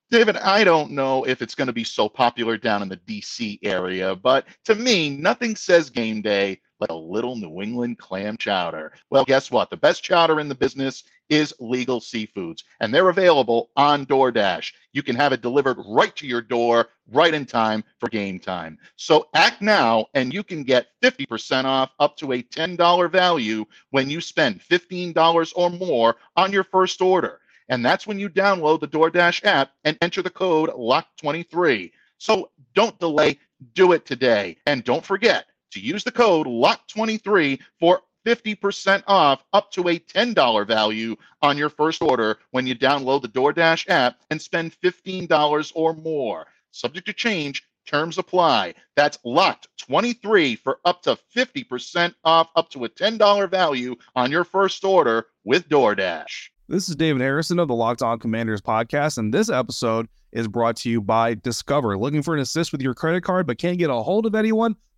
David, 0.09 0.37
I 0.37 0.63
don't 0.63 0.91
know 0.91 1.25
if 1.25 1.41
it's 1.41 1.55
going 1.55 1.67
to 1.67 1.73
be 1.73 1.83
so 1.83 2.07
popular 2.07 2.57
down 2.57 2.81
in 2.81 2.89
the 2.89 2.97
DC 2.97 3.59
area, 3.63 4.15
but 4.15 4.45
to 4.65 4.75
me, 4.75 5.09
nothing 5.09 5.55
says 5.55 5.89
game 5.89 6.21
day 6.21 6.59
like 6.79 6.89
a 6.89 6.95
little 6.95 7.35
New 7.35 7.61
England 7.61 7.97
clam 7.97 8.37
chowder. 8.37 8.93
Well, 9.09 9.25
guess 9.25 9.51
what? 9.51 9.69
The 9.69 9.77
best 9.77 10.03
chowder 10.03 10.39
in 10.39 10.47
the 10.47 10.55
business 10.55 11.03
is 11.29 11.53
Legal 11.59 11.99
Seafoods, 11.99 12.63
and 12.79 12.93
they're 12.93 13.09
available 13.09 13.69
on 13.75 14.05
DoorDash. 14.05 14.71
You 14.93 15.03
can 15.03 15.15
have 15.15 15.33
it 15.33 15.41
delivered 15.41 15.77
right 15.85 16.15
to 16.15 16.27
your 16.27 16.41
door, 16.41 16.89
right 17.11 17.33
in 17.33 17.45
time 17.45 17.83
for 17.99 18.09
game 18.09 18.39
time. 18.39 18.77
So 18.95 19.27
act 19.33 19.61
now, 19.61 20.07
and 20.13 20.33
you 20.33 20.43
can 20.43 20.63
get 20.63 20.87
50% 21.03 21.65
off 21.65 21.91
up 21.99 22.15
to 22.17 22.33
a 22.33 22.43
$10 22.43 23.11
value 23.11 23.65
when 23.89 24.09
you 24.09 24.21
spend 24.21 24.61
$15 24.61 25.53
or 25.55 25.69
more 25.69 26.15
on 26.35 26.53
your 26.53 26.63
first 26.63 27.01
order. 27.01 27.41
And 27.69 27.85
that's 27.85 28.07
when 28.07 28.19
you 28.19 28.29
download 28.29 28.79
the 28.79 28.87
DoorDash 28.87 29.43
app 29.43 29.71
and 29.83 29.97
enter 30.01 30.21
the 30.21 30.29
code 30.29 30.69
LOCK23. 30.69 31.91
So 32.17 32.49
don't 32.73 32.97
delay, 32.99 33.37
do 33.73 33.91
it 33.91 34.05
today. 34.05 34.57
And 34.65 34.83
don't 34.83 35.05
forget 35.05 35.45
to 35.71 35.79
use 35.79 36.03
the 36.03 36.11
code 36.11 36.47
LOCK23 36.47 37.59
for 37.79 38.01
50% 38.25 39.03
off 39.07 39.43
up 39.53 39.71
to 39.71 39.87
a 39.87 39.99
$10 39.99 40.67
value 40.67 41.15
on 41.41 41.57
your 41.57 41.69
first 41.69 42.01
order 42.01 42.37
when 42.51 42.67
you 42.67 42.75
download 42.75 43.21
the 43.21 43.29
DoorDash 43.29 43.85
app 43.89 44.17
and 44.29 44.41
spend 44.41 44.75
$15 44.83 45.71
or 45.75 45.93
more. 45.93 46.45
Subject 46.71 47.07
to 47.07 47.13
change, 47.13 47.63
terms 47.87 48.17
apply. 48.17 48.73
That's 48.95 49.17
locked 49.23 49.69
23 49.77 50.57
for 50.57 50.79
up 50.83 51.01
to 51.03 51.17
50% 51.35 52.13
off 52.25 52.49
up 52.55 52.69
to 52.71 52.83
a 52.83 52.89
$10 52.89 53.49
value 53.49 53.95
on 54.15 54.29
your 54.29 54.43
first 54.43 54.83
order 54.83 55.27
with 55.45 55.69
DoorDash. 55.69 56.49
This 56.67 56.89
is 56.89 56.97
David 56.97 57.21
Harrison 57.21 57.59
of 57.59 57.69
the 57.69 57.75
Locked 57.75 58.01
On 58.01 58.19
Commanders 58.19 58.61
podcast, 58.61 59.17
and 59.17 59.33
this 59.33 59.49
episode 59.49 60.09
is 60.33 60.49
brought 60.49 60.75
to 60.77 60.89
you 60.89 60.99
by 60.99 61.33
Discover. 61.33 61.97
Looking 61.97 62.21
for 62.21 62.33
an 62.33 62.41
assist 62.41 62.73
with 62.73 62.81
your 62.81 62.93
credit 62.93 63.23
card 63.23 63.47
but 63.47 63.57
can't 63.57 63.77
get 63.77 63.89
a 63.89 63.95
hold 63.95 64.25
of 64.25 64.35
anyone? 64.35 64.75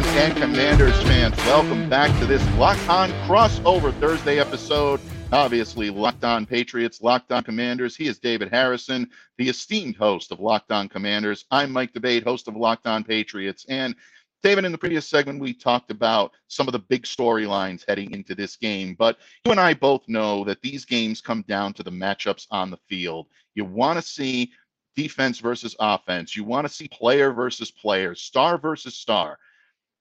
Fans 0.00 0.16
and 0.16 0.36
Commanders 0.38 1.02
fans, 1.02 1.36
welcome 1.44 1.86
back 1.90 2.18
to 2.20 2.26
this 2.26 2.42
Locked 2.56 2.88
On 2.88 3.10
Crossover 3.26 3.92
Thursday 4.00 4.38
episode. 4.38 4.98
Obviously, 5.30 5.90
Locked 5.90 6.24
On 6.24 6.46
Patriots, 6.46 7.02
Locked 7.02 7.30
On 7.32 7.42
Commanders. 7.42 7.94
He 7.94 8.06
is 8.06 8.18
David 8.18 8.48
Harrison, 8.48 9.10
the 9.36 9.50
esteemed 9.50 9.96
host 9.96 10.32
of 10.32 10.40
Locked 10.40 10.72
On 10.72 10.88
Commanders. 10.88 11.44
I'm 11.50 11.70
Mike 11.70 11.92
D'Abate, 11.92 12.24
host 12.24 12.48
of 12.48 12.56
Locked 12.56 12.86
On 12.86 13.04
Patriots. 13.04 13.66
And 13.68 13.94
David, 14.42 14.64
in 14.64 14.72
the 14.72 14.78
previous 14.78 15.06
segment, 15.06 15.38
we 15.38 15.52
talked 15.52 15.90
about 15.90 16.32
some 16.48 16.66
of 16.66 16.72
the 16.72 16.78
big 16.78 17.02
storylines 17.02 17.84
heading 17.86 18.12
into 18.12 18.34
this 18.34 18.56
game, 18.56 18.94
but 18.98 19.18
you 19.44 19.50
and 19.50 19.60
I 19.60 19.74
both 19.74 20.08
know 20.08 20.44
that 20.44 20.62
these 20.62 20.86
games 20.86 21.20
come 21.20 21.44
down 21.46 21.74
to 21.74 21.82
the 21.82 21.90
matchups 21.90 22.46
on 22.50 22.70
the 22.70 22.80
field. 22.88 23.26
You 23.54 23.66
want 23.66 23.98
to 23.98 24.02
see 24.02 24.50
defense 24.96 25.40
versus 25.40 25.76
offense. 25.78 26.34
You 26.34 26.44
want 26.44 26.66
to 26.66 26.72
see 26.72 26.88
player 26.88 27.32
versus 27.32 27.70
player, 27.70 28.14
star 28.14 28.56
versus 28.56 28.94
star. 28.94 29.38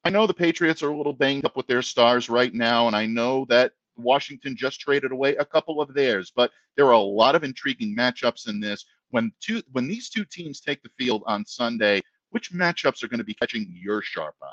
I 0.03 0.09
know 0.09 0.25
the 0.25 0.33
Patriots 0.33 0.81
are 0.81 0.89
a 0.89 0.97
little 0.97 1.13
banged 1.13 1.45
up 1.45 1.57
with 1.57 1.67
their 1.67 1.81
stars 1.81 2.29
right 2.29 2.53
now, 2.53 2.87
and 2.87 2.95
I 2.95 3.05
know 3.05 3.45
that 3.49 3.73
Washington 3.97 4.55
just 4.55 4.79
traded 4.79 5.11
away 5.11 5.35
a 5.35 5.45
couple 5.45 5.81
of 5.81 5.93
theirs, 5.93 6.31
but 6.33 6.51
there 6.77 6.85
are 6.87 6.93
a 6.93 6.99
lot 6.99 7.35
of 7.35 7.43
intriguing 7.43 7.95
matchups 7.95 8.47
in 8.47 8.59
this. 8.59 8.85
When 9.11 9.31
two 9.41 9.61
when 9.71 9.87
these 9.87 10.09
two 10.09 10.23
teams 10.23 10.61
take 10.61 10.81
the 10.83 10.89
field 10.97 11.23
on 11.25 11.45
Sunday, 11.45 12.01
which 12.29 12.51
matchups 12.51 13.03
are 13.03 13.07
going 13.07 13.17
to 13.17 13.23
be 13.23 13.33
catching 13.33 13.67
your 13.73 14.01
sharp 14.01 14.35
eye? 14.41 14.47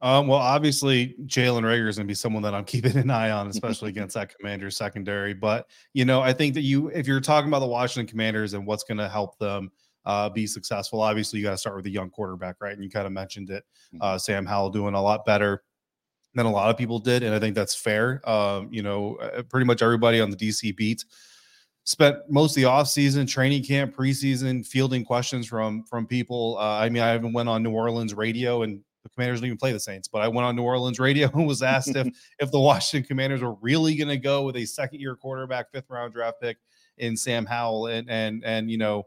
Um, 0.00 0.26
well, 0.26 0.38
obviously, 0.38 1.16
Jalen 1.24 1.62
Reagor 1.62 1.88
is 1.88 1.96
going 1.96 2.06
to 2.06 2.10
be 2.10 2.14
someone 2.14 2.42
that 2.42 2.54
I'm 2.54 2.64
keeping 2.66 2.96
an 2.96 3.10
eye 3.10 3.30
on, 3.30 3.48
especially 3.50 3.90
against 3.90 4.14
that 4.14 4.36
Commanders 4.38 4.76
secondary. 4.76 5.34
But 5.34 5.68
you 5.92 6.04
know, 6.04 6.20
I 6.20 6.32
think 6.32 6.54
that 6.54 6.62
you, 6.62 6.88
if 6.88 7.06
you're 7.06 7.20
talking 7.20 7.48
about 7.48 7.60
the 7.60 7.66
Washington 7.66 8.08
Commanders 8.08 8.54
and 8.54 8.66
what's 8.66 8.84
going 8.84 8.98
to 8.98 9.08
help 9.08 9.38
them 9.38 9.70
uh, 10.06 10.28
be 10.28 10.46
successful, 10.46 11.00
obviously 11.00 11.38
you 11.38 11.44
got 11.44 11.52
to 11.52 11.58
start 11.58 11.76
with 11.76 11.86
a 11.86 11.90
young 11.90 12.10
quarterback, 12.10 12.56
right? 12.60 12.74
And 12.74 12.82
you 12.82 12.90
kind 12.90 13.06
of 13.06 13.12
mentioned 13.12 13.50
it, 13.50 13.64
mm-hmm. 13.94 14.02
uh, 14.02 14.18
Sam 14.18 14.46
Howell 14.46 14.70
doing 14.70 14.94
a 14.94 15.02
lot 15.02 15.24
better 15.24 15.62
than 16.34 16.46
a 16.46 16.50
lot 16.50 16.70
of 16.70 16.76
people 16.76 16.98
did, 16.98 17.22
and 17.22 17.34
I 17.34 17.38
think 17.38 17.54
that's 17.54 17.74
fair. 17.74 18.20
Um, 18.28 18.68
you 18.70 18.82
know, 18.82 19.16
uh, 19.16 19.42
pretty 19.42 19.66
much 19.66 19.82
everybody 19.82 20.20
on 20.20 20.30
the 20.30 20.36
DC 20.36 20.76
beat 20.76 21.04
spent 21.84 22.16
most 22.28 22.56
of 22.56 22.62
the 22.62 22.68
offseason, 22.68 23.28
training 23.28 23.62
camp, 23.62 23.94
preseason, 23.94 24.66
fielding 24.66 25.04
questions 25.04 25.46
from 25.46 25.84
from 25.84 26.06
people. 26.06 26.56
Uh, 26.58 26.78
I 26.78 26.88
mean, 26.88 27.02
I 27.02 27.14
even 27.14 27.32
went 27.32 27.48
on 27.48 27.62
New 27.62 27.70
Orleans 27.70 28.14
radio, 28.14 28.62
and 28.62 28.80
the 29.04 29.10
Commanders 29.10 29.40
didn't 29.40 29.48
even 29.48 29.58
play 29.58 29.72
the 29.72 29.80
Saints, 29.80 30.08
but 30.08 30.22
I 30.22 30.28
went 30.28 30.46
on 30.46 30.56
New 30.56 30.62
Orleans 30.62 30.98
radio 30.98 31.30
and 31.34 31.46
was 31.46 31.62
asked 31.62 31.94
if 31.94 32.08
if 32.40 32.50
the 32.50 32.60
Washington 32.60 33.06
Commanders 33.06 33.42
were 33.42 33.54
really 33.60 33.96
going 33.96 34.08
to 34.08 34.16
go 34.16 34.42
with 34.42 34.56
a 34.56 34.64
second 34.64 35.00
year 35.00 35.14
quarterback, 35.14 35.70
fifth 35.70 35.88
round 35.88 36.12
draft 36.12 36.40
pick 36.40 36.56
in 36.98 37.16
Sam 37.16 37.46
Howell, 37.46 37.86
and 37.86 38.10
and 38.10 38.42
and 38.44 38.70
you 38.70 38.78
know, 38.78 39.04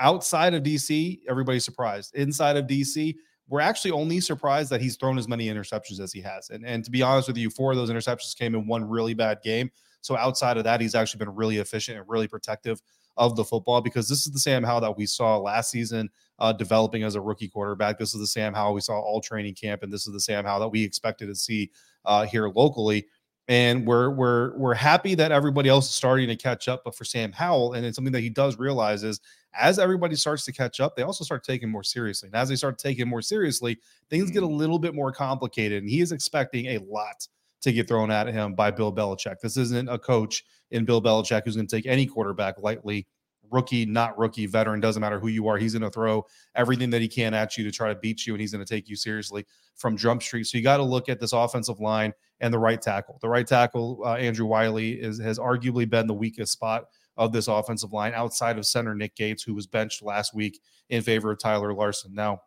outside 0.00 0.54
of 0.54 0.62
DC, 0.62 1.20
everybody's 1.28 1.64
surprised. 1.64 2.14
Inside 2.14 2.56
of 2.56 2.66
DC, 2.66 3.14
we're 3.48 3.60
actually 3.60 3.90
only 3.92 4.20
surprised 4.20 4.70
that 4.70 4.80
he's 4.80 4.96
thrown 4.96 5.18
as 5.18 5.26
many 5.26 5.46
interceptions 5.46 6.00
as 6.00 6.12
he 6.12 6.20
has. 6.20 6.50
And, 6.50 6.66
and 6.66 6.84
to 6.84 6.90
be 6.90 7.02
honest 7.02 7.28
with 7.28 7.36
you, 7.36 7.50
four 7.50 7.72
of 7.72 7.78
those 7.78 7.90
interceptions 7.90 8.36
came 8.36 8.54
in 8.54 8.66
one 8.66 8.84
really 8.84 9.14
bad 9.14 9.38
game. 9.42 9.70
So 10.00 10.16
outside 10.16 10.56
of 10.58 10.64
that, 10.64 10.80
he's 10.80 10.94
actually 10.94 11.18
been 11.18 11.34
really 11.34 11.58
efficient 11.58 11.98
and 11.98 12.08
really 12.08 12.28
protective 12.28 12.80
of 13.16 13.34
the 13.36 13.44
football 13.44 13.80
because 13.80 14.08
this 14.08 14.26
is 14.26 14.32
the 14.32 14.38
Sam 14.38 14.62
Howell 14.62 14.82
that 14.82 14.96
we 14.96 15.06
saw 15.06 15.38
last 15.38 15.70
season 15.70 16.08
uh, 16.38 16.52
developing 16.52 17.02
as 17.02 17.16
a 17.16 17.20
rookie 17.20 17.48
quarterback. 17.48 17.98
This 17.98 18.14
is 18.14 18.20
the 18.20 18.26
Sam 18.26 18.54
Howell 18.54 18.74
we 18.74 18.80
saw 18.80 19.00
all 19.00 19.20
training 19.20 19.54
camp, 19.54 19.82
and 19.82 19.92
this 19.92 20.06
is 20.06 20.12
the 20.12 20.20
Sam 20.20 20.44
Howell 20.44 20.60
that 20.60 20.68
we 20.68 20.84
expected 20.84 21.26
to 21.26 21.34
see 21.34 21.70
uh, 22.04 22.26
here 22.26 22.48
locally. 22.48 23.06
And 23.48 23.86
we're 23.86 24.10
we're 24.10 24.56
we're 24.58 24.74
happy 24.74 25.14
that 25.14 25.32
everybody 25.32 25.70
else 25.70 25.88
is 25.88 25.94
starting 25.94 26.28
to 26.28 26.36
catch 26.36 26.68
up. 26.68 26.82
But 26.84 26.94
for 26.94 27.04
Sam 27.04 27.32
Howell, 27.32 27.72
and 27.72 27.86
it's 27.86 27.96
something 27.96 28.12
that 28.12 28.20
he 28.20 28.28
does 28.28 28.58
realize 28.58 29.02
is 29.02 29.20
as 29.54 29.78
everybody 29.78 30.14
starts 30.16 30.44
to 30.44 30.52
catch 30.52 30.80
up, 30.80 30.94
they 30.94 31.02
also 31.02 31.24
start 31.24 31.44
taking 31.44 31.70
more 31.70 31.82
seriously. 31.82 32.28
And 32.28 32.36
as 32.36 32.48
they 32.48 32.56
start 32.56 32.78
taking 32.78 33.08
more 33.08 33.22
seriously, 33.22 33.78
things 34.10 34.30
get 34.30 34.42
a 34.42 34.46
mm-hmm. 34.46 34.56
little 34.56 34.78
bit 34.78 34.94
more 34.94 35.12
complicated. 35.12 35.82
And 35.82 35.90
he 35.90 36.00
is 36.00 36.12
expecting 36.12 36.66
a 36.66 36.78
lot 36.78 37.26
to 37.62 37.72
get 37.72 37.88
thrown 37.88 38.10
at 38.10 38.26
him 38.28 38.54
by 38.54 38.70
Bill 38.70 38.92
Belichick. 38.92 39.40
This 39.40 39.56
isn't 39.56 39.88
a 39.88 39.98
coach 39.98 40.44
in 40.70 40.84
Bill 40.84 41.02
Belichick 41.02 41.42
who's 41.44 41.56
going 41.56 41.66
to 41.66 41.76
take 41.76 41.86
any 41.86 42.06
quarterback 42.06 42.56
lightly. 42.58 43.06
Rookie, 43.50 43.86
not 43.86 44.18
rookie, 44.18 44.46
veteran, 44.46 44.80
doesn't 44.80 45.00
matter 45.00 45.18
who 45.18 45.28
you 45.28 45.48
are. 45.48 45.56
He's 45.56 45.72
going 45.72 45.82
to 45.82 45.90
throw 45.90 46.24
everything 46.54 46.90
that 46.90 47.00
he 47.00 47.08
can 47.08 47.34
at 47.34 47.56
you 47.56 47.64
to 47.64 47.70
try 47.70 47.88
to 47.88 47.94
beat 47.94 48.26
you, 48.26 48.34
and 48.34 48.40
he's 48.40 48.52
going 48.52 48.64
to 48.64 48.74
take 48.74 48.88
you 48.88 48.96
seriously 48.96 49.46
from 49.76 49.96
Jump 49.96 50.22
Street. 50.22 50.44
So 50.44 50.58
you 50.58 50.64
got 50.64 50.78
to 50.78 50.82
look 50.82 51.08
at 51.08 51.20
this 51.20 51.32
offensive 51.32 51.80
line 51.80 52.12
and 52.40 52.52
the 52.52 52.58
right 52.58 52.80
tackle. 52.80 53.18
The 53.20 53.28
right 53.28 53.46
tackle, 53.46 54.02
uh, 54.04 54.14
Andrew 54.14 54.46
Wylie, 54.46 55.00
is 55.00 55.18
has 55.20 55.38
arguably 55.38 55.88
been 55.88 56.06
the 56.06 56.14
weakest 56.14 56.52
spot 56.52 56.84
of 57.16 57.32
this 57.32 57.48
offensive 57.48 57.92
line 57.92 58.12
outside 58.14 58.58
of 58.58 58.66
center 58.66 58.94
Nick 58.94 59.16
Gates, 59.16 59.42
who 59.42 59.54
was 59.54 59.66
benched 59.66 60.02
last 60.02 60.34
week 60.34 60.60
in 60.88 61.02
favor 61.02 61.30
of 61.32 61.38
Tyler 61.38 61.74
Larsen. 61.74 62.14
Now, 62.14 62.40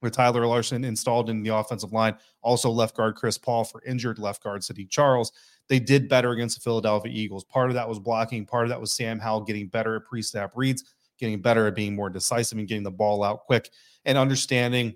with 0.00 0.12
Tyler 0.12 0.46
Larsen 0.46 0.84
installed 0.84 1.30
in 1.30 1.42
the 1.42 1.54
offensive 1.54 1.92
line, 1.92 2.16
also 2.42 2.70
left 2.70 2.96
guard 2.96 3.14
Chris 3.14 3.38
Paul 3.38 3.64
for 3.64 3.82
injured 3.84 4.18
left 4.18 4.42
guard 4.42 4.62
Saahdiq 4.62 4.90
Charles. 4.90 5.32
They 5.68 5.78
did 5.78 6.08
better 6.08 6.32
against 6.32 6.56
the 6.56 6.62
Philadelphia 6.62 7.12
Eagles. 7.12 7.44
Part 7.44 7.70
of 7.70 7.74
that 7.74 7.88
was 7.88 7.98
blocking, 7.98 8.44
part 8.46 8.64
of 8.64 8.70
that 8.70 8.80
was 8.80 8.92
Sam 8.92 9.18
Howell 9.18 9.42
getting 9.42 9.68
better 9.68 9.96
at 9.96 10.04
pre 10.04 10.22
snap 10.22 10.52
reads, 10.54 10.84
getting 11.18 11.40
better 11.40 11.66
at 11.66 11.74
being 11.74 11.94
more 11.94 12.10
decisive 12.10 12.58
and 12.58 12.68
getting 12.68 12.82
the 12.82 12.90
ball 12.90 13.22
out 13.22 13.40
quick 13.46 13.70
and 14.04 14.18
understanding 14.18 14.94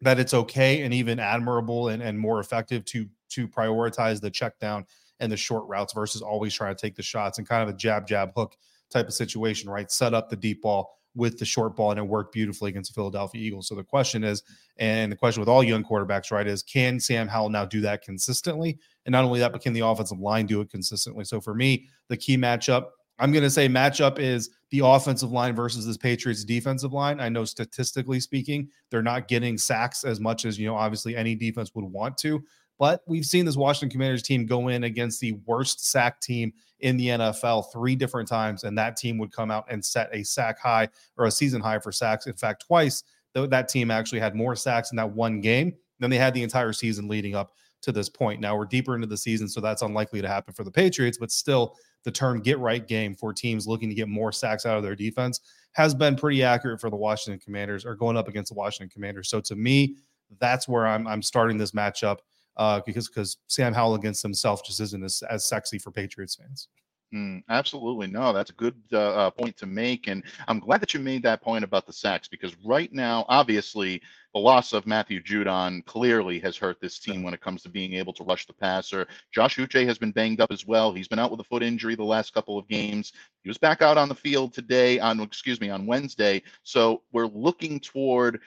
that 0.00 0.20
it's 0.20 0.34
okay 0.34 0.82
and 0.82 0.92
even 0.92 1.18
admirable 1.18 1.88
and, 1.88 2.02
and 2.02 2.18
more 2.18 2.40
effective 2.40 2.84
to 2.84 3.08
to 3.30 3.48
prioritize 3.48 4.20
the 4.20 4.30
check 4.30 4.58
down 4.58 4.84
and 5.20 5.30
the 5.32 5.36
short 5.36 5.66
routes 5.66 5.92
versus 5.92 6.22
always 6.22 6.54
trying 6.54 6.74
to 6.74 6.80
take 6.80 6.94
the 6.94 7.02
shots 7.02 7.38
and 7.38 7.48
kind 7.48 7.62
of 7.62 7.74
a 7.74 7.78
jab 7.78 8.06
jab 8.06 8.30
hook 8.36 8.56
type 8.90 9.08
of 9.08 9.14
situation, 9.14 9.68
right? 9.68 9.90
Set 9.90 10.14
up 10.14 10.28
the 10.28 10.36
deep 10.36 10.62
ball 10.62 10.98
with 11.14 11.38
the 11.38 11.44
short 11.44 11.76
ball 11.76 11.90
and 11.90 11.98
it 11.98 12.02
worked 12.02 12.32
beautifully 12.32 12.70
against 12.70 12.90
the 12.90 12.94
Philadelphia 12.94 13.40
Eagles. 13.40 13.68
So 13.68 13.74
the 13.74 13.84
question 13.84 14.24
is, 14.24 14.42
and 14.78 15.10
the 15.12 15.16
question 15.16 15.40
with 15.40 15.48
all 15.48 15.62
young 15.62 15.84
quarterbacks, 15.84 16.30
right, 16.30 16.46
is 16.46 16.62
can 16.62 16.98
Sam 16.98 17.28
Howell 17.28 17.50
now 17.50 17.64
do 17.64 17.80
that 17.82 18.02
consistently? 18.02 18.78
And 19.06 19.12
not 19.12 19.24
only 19.24 19.40
that, 19.40 19.52
but 19.52 19.62
can 19.62 19.72
the 19.72 19.86
offensive 19.86 20.18
line 20.18 20.46
do 20.46 20.60
it 20.60 20.70
consistently? 20.70 21.24
So 21.24 21.40
for 21.40 21.54
me, 21.54 21.88
the 22.08 22.16
key 22.16 22.36
matchup, 22.36 22.86
I'm 23.18 23.30
going 23.30 23.44
to 23.44 23.50
say 23.50 23.68
matchup 23.68 24.18
is 24.18 24.50
the 24.70 24.80
offensive 24.84 25.30
line 25.30 25.54
versus 25.54 25.86
this 25.86 25.96
Patriots 25.96 26.42
defensive 26.42 26.92
line. 26.92 27.20
I 27.20 27.28
know 27.28 27.44
statistically 27.44 28.18
speaking, 28.18 28.68
they're 28.90 29.02
not 29.02 29.28
getting 29.28 29.56
sacks 29.56 30.02
as 30.02 30.18
much 30.18 30.44
as, 30.44 30.58
you 30.58 30.66
know, 30.66 30.74
obviously 30.74 31.14
any 31.14 31.36
defense 31.36 31.70
would 31.74 31.84
want 31.84 32.18
to. 32.18 32.42
But 32.78 33.02
we've 33.06 33.24
seen 33.24 33.44
this 33.44 33.56
Washington 33.56 33.90
Commanders 33.90 34.22
team 34.22 34.46
go 34.46 34.68
in 34.68 34.84
against 34.84 35.20
the 35.20 35.32
worst 35.46 35.90
sack 35.90 36.20
team 36.20 36.52
in 36.80 36.96
the 36.96 37.08
NFL 37.08 37.72
three 37.72 37.94
different 37.94 38.28
times, 38.28 38.64
and 38.64 38.76
that 38.76 38.96
team 38.96 39.16
would 39.18 39.32
come 39.32 39.50
out 39.50 39.64
and 39.70 39.84
set 39.84 40.08
a 40.12 40.24
sack 40.24 40.58
high 40.58 40.88
or 41.16 41.26
a 41.26 41.30
season 41.30 41.60
high 41.60 41.78
for 41.78 41.92
sacks. 41.92 42.26
In 42.26 42.34
fact, 42.34 42.64
twice 42.66 43.04
that 43.34 43.68
team 43.68 43.90
actually 43.90 44.20
had 44.20 44.34
more 44.34 44.54
sacks 44.54 44.90
in 44.90 44.96
that 44.96 45.10
one 45.10 45.40
game 45.40 45.74
than 45.98 46.10
they 46.10 46.18
had 46.18 46.34
the 46.34 46.42
entire 46.42 46.72
season 46.72 47.08
leading 47.08 47.34
up 47.34 47.52
to 47.82 47.92
this 47.92 48.08
point. 48.08 48.40
Now 48.40 48.56
we're 48.56 48.64
deeper 48.64 48.94
into 48.94 49.06
the 49.06 49.16
season, 49.16 49.48
so 49.48 49.60
that's 49.60 49.82
unlikely 49.82 50.22
to 50.22 50.28
happen 50.28 50.54
for 50.54 50.64
the 50.64 50.70
Patriots, 50.70 51.18
but 51.18 51.30
still 51.30 51.76
the 52.04 52.10
term 52.10 52.40
get 52.40 52.58
right 52.58 52.86
game 52.86 53.14
for 53.14 53.32
teams 53.32 53.66
looking 53.66 53.88
to 53.88 53.94
get 53.94 54.08
more 54.08 54.32
sacks 54.32 54.66
out 54.66 54.76
of 54.76 54.82
their 54.82 54.96
defense 54.96 55.40
has 55.72 55.94
been 55.94 56.16
pretty 56.16 56.42
accurate 56.42 56.80
for 56.80 56.90
the 56.90 56.96
Washington 56.96 57.40
Commanders 57.40 57.84
or 57.84 57.94
going 57.94 58.16
up 58.16 58.28
against 58.28 58.52
the 58.52 58.58
Washington 58.58 58.88
Commanders. 58.88 59.28
So 59.28 59.40
to 59.40 59.56
me, 59.56 59.96
that's 60.38 60.68
where 60.68 60.86
I'm 60.86 61.06
I'm 61.06 61.22
starting 61.22 61.58
this 61.58 61.72
matchup 61.72 62.18
uh, 62.56 62.80
because 62.86 63.08
because 63.08 63.38
Sam 63.48 63.72
Howell 63.72 63.94
against 63.94 64.22
himself 64.22 64.64
just 64.64 64.80
isn't 64.80 65.04
as, 65.04 65.22
as 65.28 65.44
sexy 65.44 65.78
for 65.78 65.90
Patriots 65.90 66.36
fans. 66.36 66.68
Mm, 67.14 67.44
absolutely. 67.48 68.08
No, 68.08 68.32
that's 68.32 68.50
a 68.50 68.54
good 68.54 68.74
uh, 68.92 68.98
uh, 68.98 69.30
point 69.30 69.56
to 69.58 69.66
make. 69.66 70.08
And 70.08 70.24
I'm 70.48 70.58
glad 70.58 70.80
that 70.80 70.94
you 70.94 71.00
made 71.00 71.22
that 71.22 71.42
point 71.42 71.62
about 71.62 71.86
the 71.86 71.92
sacks 71.92 72.26
because 72.26 72.56
right 72.64 72.92
now, 72.92 73.24
obviously, 73.28 74.02
the 74.32 74.40
loss 74.40 74.72
of 74.72 74.84
Matthew 74.84 75.22
Judon 75.22 75.84
clearly 75.86 76.40
has 76.40 76.56
hurt 76.56 76.80
this 76.80 76.98
team 76.98 77.22
when 77.22 77.32
it 77.32 77.40
comes 77.40 77.62
to 77.62 77.68
being 77.68 77.92
able 77.94 78.12
to 78.14 78.24
rush 78.24 78.48
the 78.48 78.52
passer. 78.52 79.06
Josh 79.32 79.58
Uche 79.58 79.86
has 79.86 79.96
been 79.96 80.10
banged 80.10 80.40
up 80.40 80.50
as 80.50 80.66
well. 80.66 80.92
He's 80.92 81.06
been 81.06 81.20
out 81.20 81.30
with 81.30 81.38
a 81.38 81.44
foot 81.44 81.62
injury 81.62 81.94
the 81.94 82.02
last 82.02 82.34
couple 82.34 82.58
of 82.58 82.66
games. 82.66 83.12
He 83.44 83.48
was 83.48 83.58
back 83.58 83.80
out 83.80 83.96
on 83.96 84.08
the 84.08 84.14
field 84.16 84.52
today, 84.52 84.98
on 84.98 85.20
excuse 85.20 85.60
me, 85.60 85.70
on 85.70 85.86
Wednesday. 85.86 86.42
So 86.64 87.02
we're 87.12 87.26
looking 87.28 87.78
toward 87.78 88.40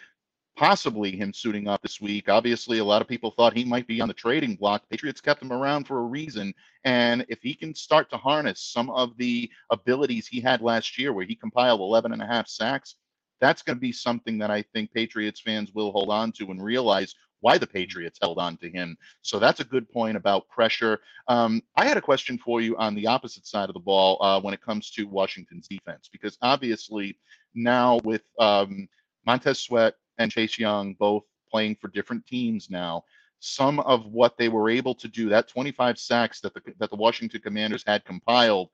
possibly 0.57 1.15
him 1.15 1.31
suiting 1.31 1.67
up 1.67 1.81
this 1.83 2.01
week. 2.01 2.27
Obviously, 2.27 2.79
a 2.79 2.83
lot 2.83 3.01
of 3.01 3.07
people 3.07 3.31
thought 3.31 3.55
he 3.55 3.63
might 3.63 3.85
be 3.85 4.01
on 4.01 4.07
the 4.07 4.13
trading 4.13 4.55
block. 4.55 4.81
Patriots 4.89 5.21
kept 5.21 5.41
him 5.41 5.53
around 5.53 5.85
for 5.85 5.99
a 5.99 6.05
reason. 6.05 6.51
And 6.83 7.25
if 7.29 7.39
he 7.43 7.53
can 7.53 7.75
start 7.75 8.09
to 8.09 8.17
harness 8.17 8.59
some 8.59 8.89
of 8.89 9.15
the 9.17 9.49
abilities 9.71 10.27
he 10.27 10.41
had 10.41 10.61
last 10.61 10.97
year, 10.97 11.13
where 11.13 11.25
he 11.25 11.35
compiled 11.35 11.79
11 11.79 12.11
and 12.11 12.23
a 12.23 12.25
half 12.25 12.47
sacks, 12.47 12.95
that's 13.39 13.61
going 13.61 13.77
to 13.77 13.81
be 13.81 13.91
something 13.91 14.39
that 14.39 14.49
I 14.49 14.63
think 14.73 14.91
Patriots 14.93 15.41
fans 15.41 15.71
will 15.75 15.91
hold 15.91 16.09
on 16.09 16.31
to 16.33 16.49
and 16.49 16.61
realize 16.61 17.13
why 17.41 17.59
the 17.59 17.67
Patriots 17.67 18.17
held 18.19 18.39
on 18.39 18.57
to 18.57 18.69
him. 18.69 18.97
So 19.21 19.37
that's 19.37 19.59
a 19.59 19.63
good 19.63 19.87
point 19.91 20.17
about 20.17 20.49
pressure. 20.49 21.01
Um, 21.27 21.61
I 21.75 21.85
had 21.85 21.97
a 21.97 22.01
question 22.01 22.39
for 22.39 22.61
you 22.61 22.75
on 22.77 22.95
the 22.95 23.05
opposite 23.05 23.45
side 23.45 23.69
of 23.69 23.75
the 23.75 23.79
ball 23.79 24.17
uh, 24.21 24.41
when 24.41 24.55
it 24.55 24.63
comes 24.63 24.89
to 24.91 25.07
Washington's 25.07 25.67
defense, 25.67 26.09
because 26.11 26.35
obviously 26.41 27.19
now 27.53 27.99
with 28.03 28.23
um, 28.39 28.89
Montez 29.27 29.59
Sweat, 29.59 29.93
and 30.17 30.31
Chase 30.31 30.57
Young 30.57 30.93
both 30.93 31.23
playing 31.49 31.75
for 31.75 31.87
different 31.87 32.25
teams 32.25 32.69
now. 32.69 33.03
Some 33.39 33.79
of 33.81 34.05
what 34.07 34.37
they 34.37 34.49
were 34.49 34.69
able 34.69 34.95
to 34.95 35.07
do, 35.07 35.29
that 35.29 35.47
25 35.47 35.97
sacks 35.99 36.41
that 36.41 36.53
the 36.53 36.61
that 36.79 36.89
the 36.89 36.95
Washington 36.95 37.41
Commanders 37.41 37.83
had 37.85 38.03
compiled, 38.03 38.69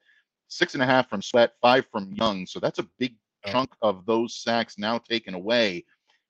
six 0.47 0.73
and 0.73 0.83
a 0.83 0.85
half 0.85 1.09
from 1.09 1.21
Sweat, 1.21 1.53
five 1.61 1.85
from 1.91 2.13
Young. 2.13 2.45
So 2.45 2.59
that's 2.59 2.79
a 2.79 2.87
big 2.97 3.15
chunk 3.45 3.71
of 3.81 4.05
those 4.05 4.37
sacks 4.37 4.77
now 4.77 4.97
taken 4.97 5.33
away 5.33 5.83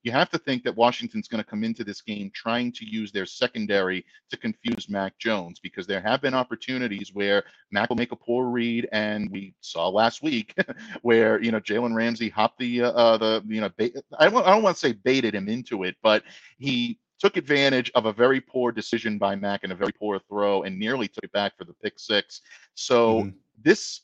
you 0.04 0.12
have 0.12 0.30
to 0.30 0.38
think 0.38 0.64
that 0.64 0.76
Washington's 0.76 1.30
going 1.30 1.42
to 1.42 1.50
come 1.50 1.64
into 1.64 1.84
this 1.84 2.02
game 2.02 2.30
trying 2.34 2.74
to 2.74 2.86
use 2.86 3.12
their 3.12 3.26
secondary 3.26 4.06
to 4.30 4.38
confuse 4.38 4.90
Mac 4.90 5.18
Jones 5.18 5.60
because 5.60 5.88
there 5.88 6.02
have 6.02 6.22
been 6.22 6.34
opportunities 6.34 7.12
where 7.14 7.44
Mac 7.72 7.90
will 7.90 7.96
make 7.96 8.12
a 8.12 8.18
poor 8.18 8.48
read, 8.48 8.88
and 8.92 9.32
we 9.32 9.56
saw 9.62 9.88
last 9.88 10.22
week 10.22 10.56
where 11.02 11.42
you 11.42 11.52
know 11.52 11.60
Jalen 11.60 11.96
Ramsey 11.96 12.30
hopped 12.30 12.60
the 12.60 12.84
uh, 12.84 12.92
uh, 12.92 13.18
the 13.18 13.44
you 13.48 13.62
know 13.62 13.70
bait, 13.70 13.96
I 14.20 14.30
don't, 14.30 14.46
I 14.46 14.52
don't 14.52 14.64
want 14.64 14.76
to 14.76 14.80
say 14.80 14.92
baited 14.92 15.34
him 15.34 15.48
into 15.48 15.84
it, 15.84 15.96
but 16.04 16.24
he 16.58 17.00
took 17.20 17.38
advantage 17.38 17.90
of 17.96 18.06
a 18.06 18.12
very 18.12 18.42
poor 18.42 18.74
decision 18.74 19.18
by 19.18 19.34
Mac 19.36 19.64
and 19.64 19.72
a 19.72 19.76
very 19.76 19.94
poor 19.94 20.20
throw 20.20 20.64
and 20.64 20.78
nearly 20.78 21.08
took 21.08 21.24
it 21.24 21.32
back 21.32 21.58
for 21.58 21.64
the 21.64 21.74
pick 21.82 21.98
six. 21.98 22.42
So 22.76 23.22
mm-hmm. 23.22 23.30
this 23.62 24.02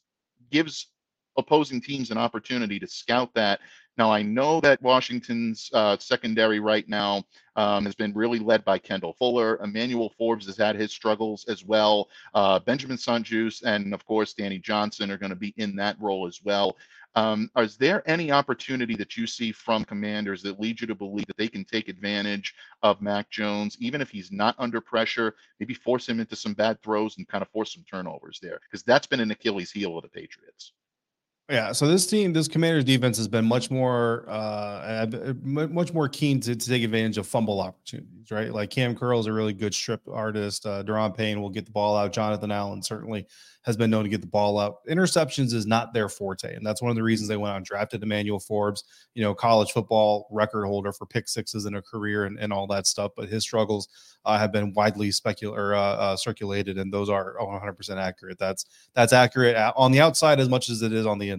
gives 0.51 0.87
opposing 1.37 1.81
teams 1.81 2.11
an 2.11 2.17
opportunity 2.17 2.79
to 2.79 2.87
scout 2.87 3.33
that 3.33 3.59
now, 3.99 4.13
I 4.13 4.21
know 4.21 4.61
that 4.61 4.81
Washington's 4.81 5.69
uh, 5.73 5.97
secondary 5.99 6.61
right 6.61 6.87
now 6.87 7.25
um, 7.57 7.83
has 7.83 7.95
been 7.95 8.13
really 8.13 8.39
led 8.39 8.63
by 8.63 8.79
Kendall 8.79 9.11
Fuller. 9.19 9.59
Emmanuel 9.61 10.13
Forbes 10.17 10.45
has 10.45 10.55
had 10.55 10.77
his 10.77 10.93
struggles 10.93 11.43
as 11.49 11.65
well. 11.65 12.07
Uh, 12.33 12.59
Benjamin 12.59 12.97
St-Juste 12.97 13.65
and, 13.65 13.93
of 13.93 14.05
course, 14.05 14.33
Danny 14.33 14.57
Johnson 14.57 15.11
are 15.11 15.17
going 15.17 15.31
to 15.31 15.35
be 15.35 15.53
in 15.57 15.75
that 15.75 15.99
role 15.99 16.25
as 16.25 16.39
well. 16.41 16.77
Um, 17.15 17.51
is 17.57 17.75
there 17.75 18.09
any 18.09 18.31
opportunity 18.31 18.95
that 18.95 19.17
you 19.17 19.27
see 19.27 19.51
from 19.51 19.83
commanders 19.83 20.41
that 20.43 20.61
lead 20.61 20.79
you 20.79 20.87
to 20.87 20.95
believe 20.95 21.27
that 21.27 21.35
they 21.35 21.49
can 21.49 21.65
take 21.65 21.89
advantage 21.89 22.55
of 22.83 23.01
Mac 23.01 23.29
Jones, 23.29 23.75
even 23.81 23.99
if 23.99 24.09
he's 24.09 24.31
not 24.31 24.55
under 24.59 24.79
pressure, 24.79 25.35
maybe 25.59 25.73
force 25.73 26.07
him 26.07 26.21
into 26.21 26.37
some 26.37 26.53
bad 26.53 26.81
throws 26.81 27.17
and 27.17 27.27
kind 27.27 27.41
of 27.41 27.49
force 27.49 27.73
some 27.73 27.83
turnovers 27.83 28.39
there? 28.41 28.61
Because 28.63 28.83
that's 28.83 29.07
been 29.07 29.19
an 29.19 29.31
Achilles 29.31 29.71
heel 29.71 29.97
of 29.97 30.03
the 30.03 30.09
Patriots. 30.09 30.71
Yeah, 31.49 31.71
so 31.71 31.87
this 31.87 32.05
team, 32.05 32.31
this 32.31 32.47
Commanders 32.47 32.83
defense 32.83 33.17
has 33.17 33.27
been 33.27 33.45
much 33.45 33.71
more, 33.71 34.23
uh, 34.27 35.07
much 35.41 35.91
more 35.93 36.07
keen 36.07 36.39
to, 36.41 36.55
to 36.55 36.69
take 36.69 36.83
advantage 36.83 37.17
of 37.17 37.25
fumble 37.25 37.59
opportunities, 37.59 38.29
right? 38.29 38.53
Like 38.53 38.69
Kam 38.69 38.95
Curl 38.95 39.19
is 39.19 39.25
a 39.25 39.33
really 39.33 39.53
good 39.53 39.73
strip 39.73 40.01
artist. 40.07 40.67
Uh, 40.67 40.83
Daron 40.83 41.17
Payne 41.17 41.41
will 41.41 41.49
get 41.49 41.65
the 41.65 41.71
ball 41.71 41.97
out. 41.97 42.13
Jonathan 42.13 42.51
Allen 42.51 42.83
certainly 42.83 43.25
has 43.63 43.75
been 43.75 43.89
known 43.89 44.03
to 44.03 44.09
get 44.09 44.21
the 44.21 44.27
ball 44.27 44.57
out. 44.57 44.85
Interceptions 44.87 45.53
is 45.53 45.65
not 45.65 45.93
their 45.93 46.07
forte, 46.07 46.55
and 46.55 46.65
that's 46.65 46.81
one 46.81 46.89
of 46.89 46.95
the 46.95 47.03
reasons 47.03 47.27
they 47.27 47.37
went 47.37 47.53
on 47.53 47.63
drafted 47.63 48.01
Emmanuel 48.01 48.39
Forbes, 48.39 48.83
you 49.15 49.21
know, 49.21 49.33
college 49.33 49.71
football 49.71 50.27
record 50.31 50.65
holder 50.65 50.91
for 50.91 51.05
pick 51.05 51.27
sixes 51.27 51.65
in 51.65 51.75
a 51.75 51.81
career 51.81 52.25
and, 52.25 52.39
and 52.39 52.53
all 52.53 52.67
that 52.67 52.87
stuff. 52.87 53.11
But 53.15 53.27
his 53.27 53.43
struggles 53.43 53.87
uh, 54.25 54.37
have 54.37 54.51
been 54.51 54.73
widely 54.73 55.09
specul- 55.09 55.53
or 55.55 55.75
uh, 55.75 55.79
uh, 55.81 56.15
circulated, 56.15 56.77
and 56.77 56.93
those 56.93 57.09
are 57.09 57.35
100% 57.39 57.97
accurate. 57.97 58.39
That's 58.39 58.65
that's 58.93 59.13
accurate 59.13 59.55
on 59.75 59.91
the 59.91 60.01
outside 60.01 60.39
as 60.39 60.49
much 60.49 60.69
as 60.69 60.81
it 60.81 60.93
is 60.93 61.05
on 61.05 61.19
the 61.19 61.29
inside. 61.29 61.38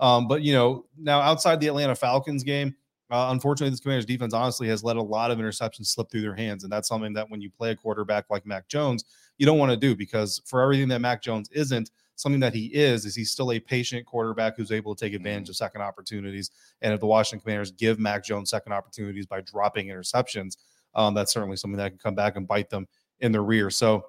Um, 0.00 0.28
but 0.28 0.42
you 0.42 0.52
know, 0.52 0.84
now 0.96 1.20
outside 1.20 1.60
the 1.60 1.68
Atlanta 1.68 1.94
Falcons 1.94 2.44
game, 2.44 2.74
Uh, 3.10 3.28
unfortunately, 3.30 3.70
this 3.70 3.80
Commanders 3.80 4.04
defense 4.04 4.34
honestly 4.34 4.68
has 4.68 4.84
let 4.84 4.96
a 4.96 5.02
lot 5.02 5.30
of 5.30 5.38
interceptions 5.38 5.86
slip 5.86 6.10
through 6.10 6.20
their 6.20 6.34
hands, 6.34 6.62
and 6.62 6.70
that's 6.70 6.88
something 6.88 7.14
that 7.14 7.30
when 7.30 7.40
you 7.40 7.50
play 7.50 7.70
a 7.70 7.76
quarterback 7.76 8.26
like 8.28 8.44
Mac 8.44 8.68
Jones, 8.68 9.04
you 9.38 9.46
don't 9.46 9.58
want 9.58 9.70
to 9.70 9.78
do 9.78 9.96
because 9.96 10.42
for 10.44 10.60
everything 10.60 10.88
that 10.88 11.00
Mac 11.00 11.22
Jones 11.22 11.48
isn't, 11.52 11.90
something 12.16 12.40
that 12.40 12.52
he 12.52 12.66
is 12.66 13.06
is 13.06 13.14
he's 13.14 13.30
still 13.30 13.52
a 13.52 13.60
patient 13.60 14.04
quarterback 14.04 14.56
who's 14.56 14.72
able 14.72 14.94
to 14.94 15.02
take 15.02 15.14
advantage 15.14 15.44
mm-hmm. 15.44 15.52
of 15.52 15.56
second 15.56 15.80
opportunities. 15.80 16.50
And 16.82 16.92
if 16.92 17.00
the 17.00 17.06
Washington 17.06 17.40
Commanders 17.40 17.70
give 17.70 17.98
Mac 17.98 18.24
Jones 18.24 18.50
second 18.50 18.74
opportunities 18.74 19.24
by 19.24 19.40
dropping 19.40 19.86
interceptions, 19.86 20.58
um, 20.94 21.14
that's 21.14 21.32
certainly 21.32 21.56
something 21.56 21.78
that 21.78 21.90
can 21.90 21.98
come 21.98 22.14
back 22.14 22.36
and 22.36 22.46
bite 22.46 22.68
them 22.68 22.86
in 23.20 23.32
the 23.32 23.40
rear. 23.40 23.70
So, 23.70 24.04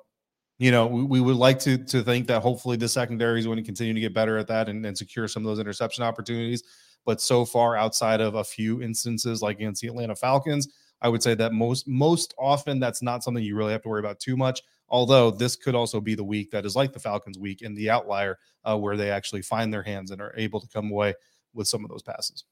you 0.59 0.71
know, 0.71 0.85
we, 0.85 1.03
we 1.03 1.21
would 1.21 1.37
like 1.37 1.57
to 1.59 1.77
to 1.77 2.03
think 2.03 2.27
that 2.27 2.41
hopefully 2.41 2.77
the 2.77 2.87
secondary 2.87 3.39
is 3.39 3.45
going 3.45 3.57
to 3.57 3.63
continue 3.63 3.93
to 3.93 3.99
get 3.99 4.13
better 4.13 4.37
at 4.37 4.47
that 4.47 4.69
and, 4.69 4.85
and 4.85 4.95
secure 4.95 5.27
some 5.27 5.43
of 5.43 5.47
those 5.47 5.59
interception 5.59 6.03
opportunities. 6.03 6.63
But 7.05 7.21
so 7.21 7.45
far, 7.45 7.77
outside 7.77 8.19
of 8.19 8.35
a 8.35 8.43
few 8.43 8.81
instances 8.83 9.41
like 9.41 9.57
against 9.57 9.81
the 9.81 9.87
Atlanta 9.87 10.15
Falcons, 10.15 10.67
I 11.01 11.07
would 11.07 11.23
say 11.23 11.33
that 11.35 11.53
most 11.53 11.87
most 11.87 12.33
often 12.37 12.79
that's 12.79 13.01
not 13.01 13.23
something 13.23 13.43
you 13.43 13.55
really 13.55 13.71
have 13.71 13.81
to 13.83 13.89
worry 13.89 14.01
about 14.01 14.19
too 14.19 14.35
much. 14.35 14.61
Although 14.89 15.31
this 15.31 15.55
could 15.55 15.75
also 15.75 16.01
be 16.01 16.13
the 16.13 16.23
week 16.23 16.51
that 16.51 16.65
is 16.65 16.75
like 16.75 16.91
the 16.91 16.99
Falcons 16.99 17.39
week 17.39 17.61
and 17.61 17.75
the 17.77 17.89
outlier 17.89 18.37
uh, 18.65 18.77
where 18.77 18.97
they 18.97 19.11
actually 19.11 19.41
find 19.41 19.71
their 19.71 19.83
hands 19.83 20.11
and 20.11 20.21
are 20.21 20.33
able 20.35 20.59
to 20.59 20.67
come 20.67 20.91
away 20.91 21.13
with 21.53 21.67
some 21.67 21.85
of 21.85 21.89
those 21.89 22.03
passes. 22.03 22.43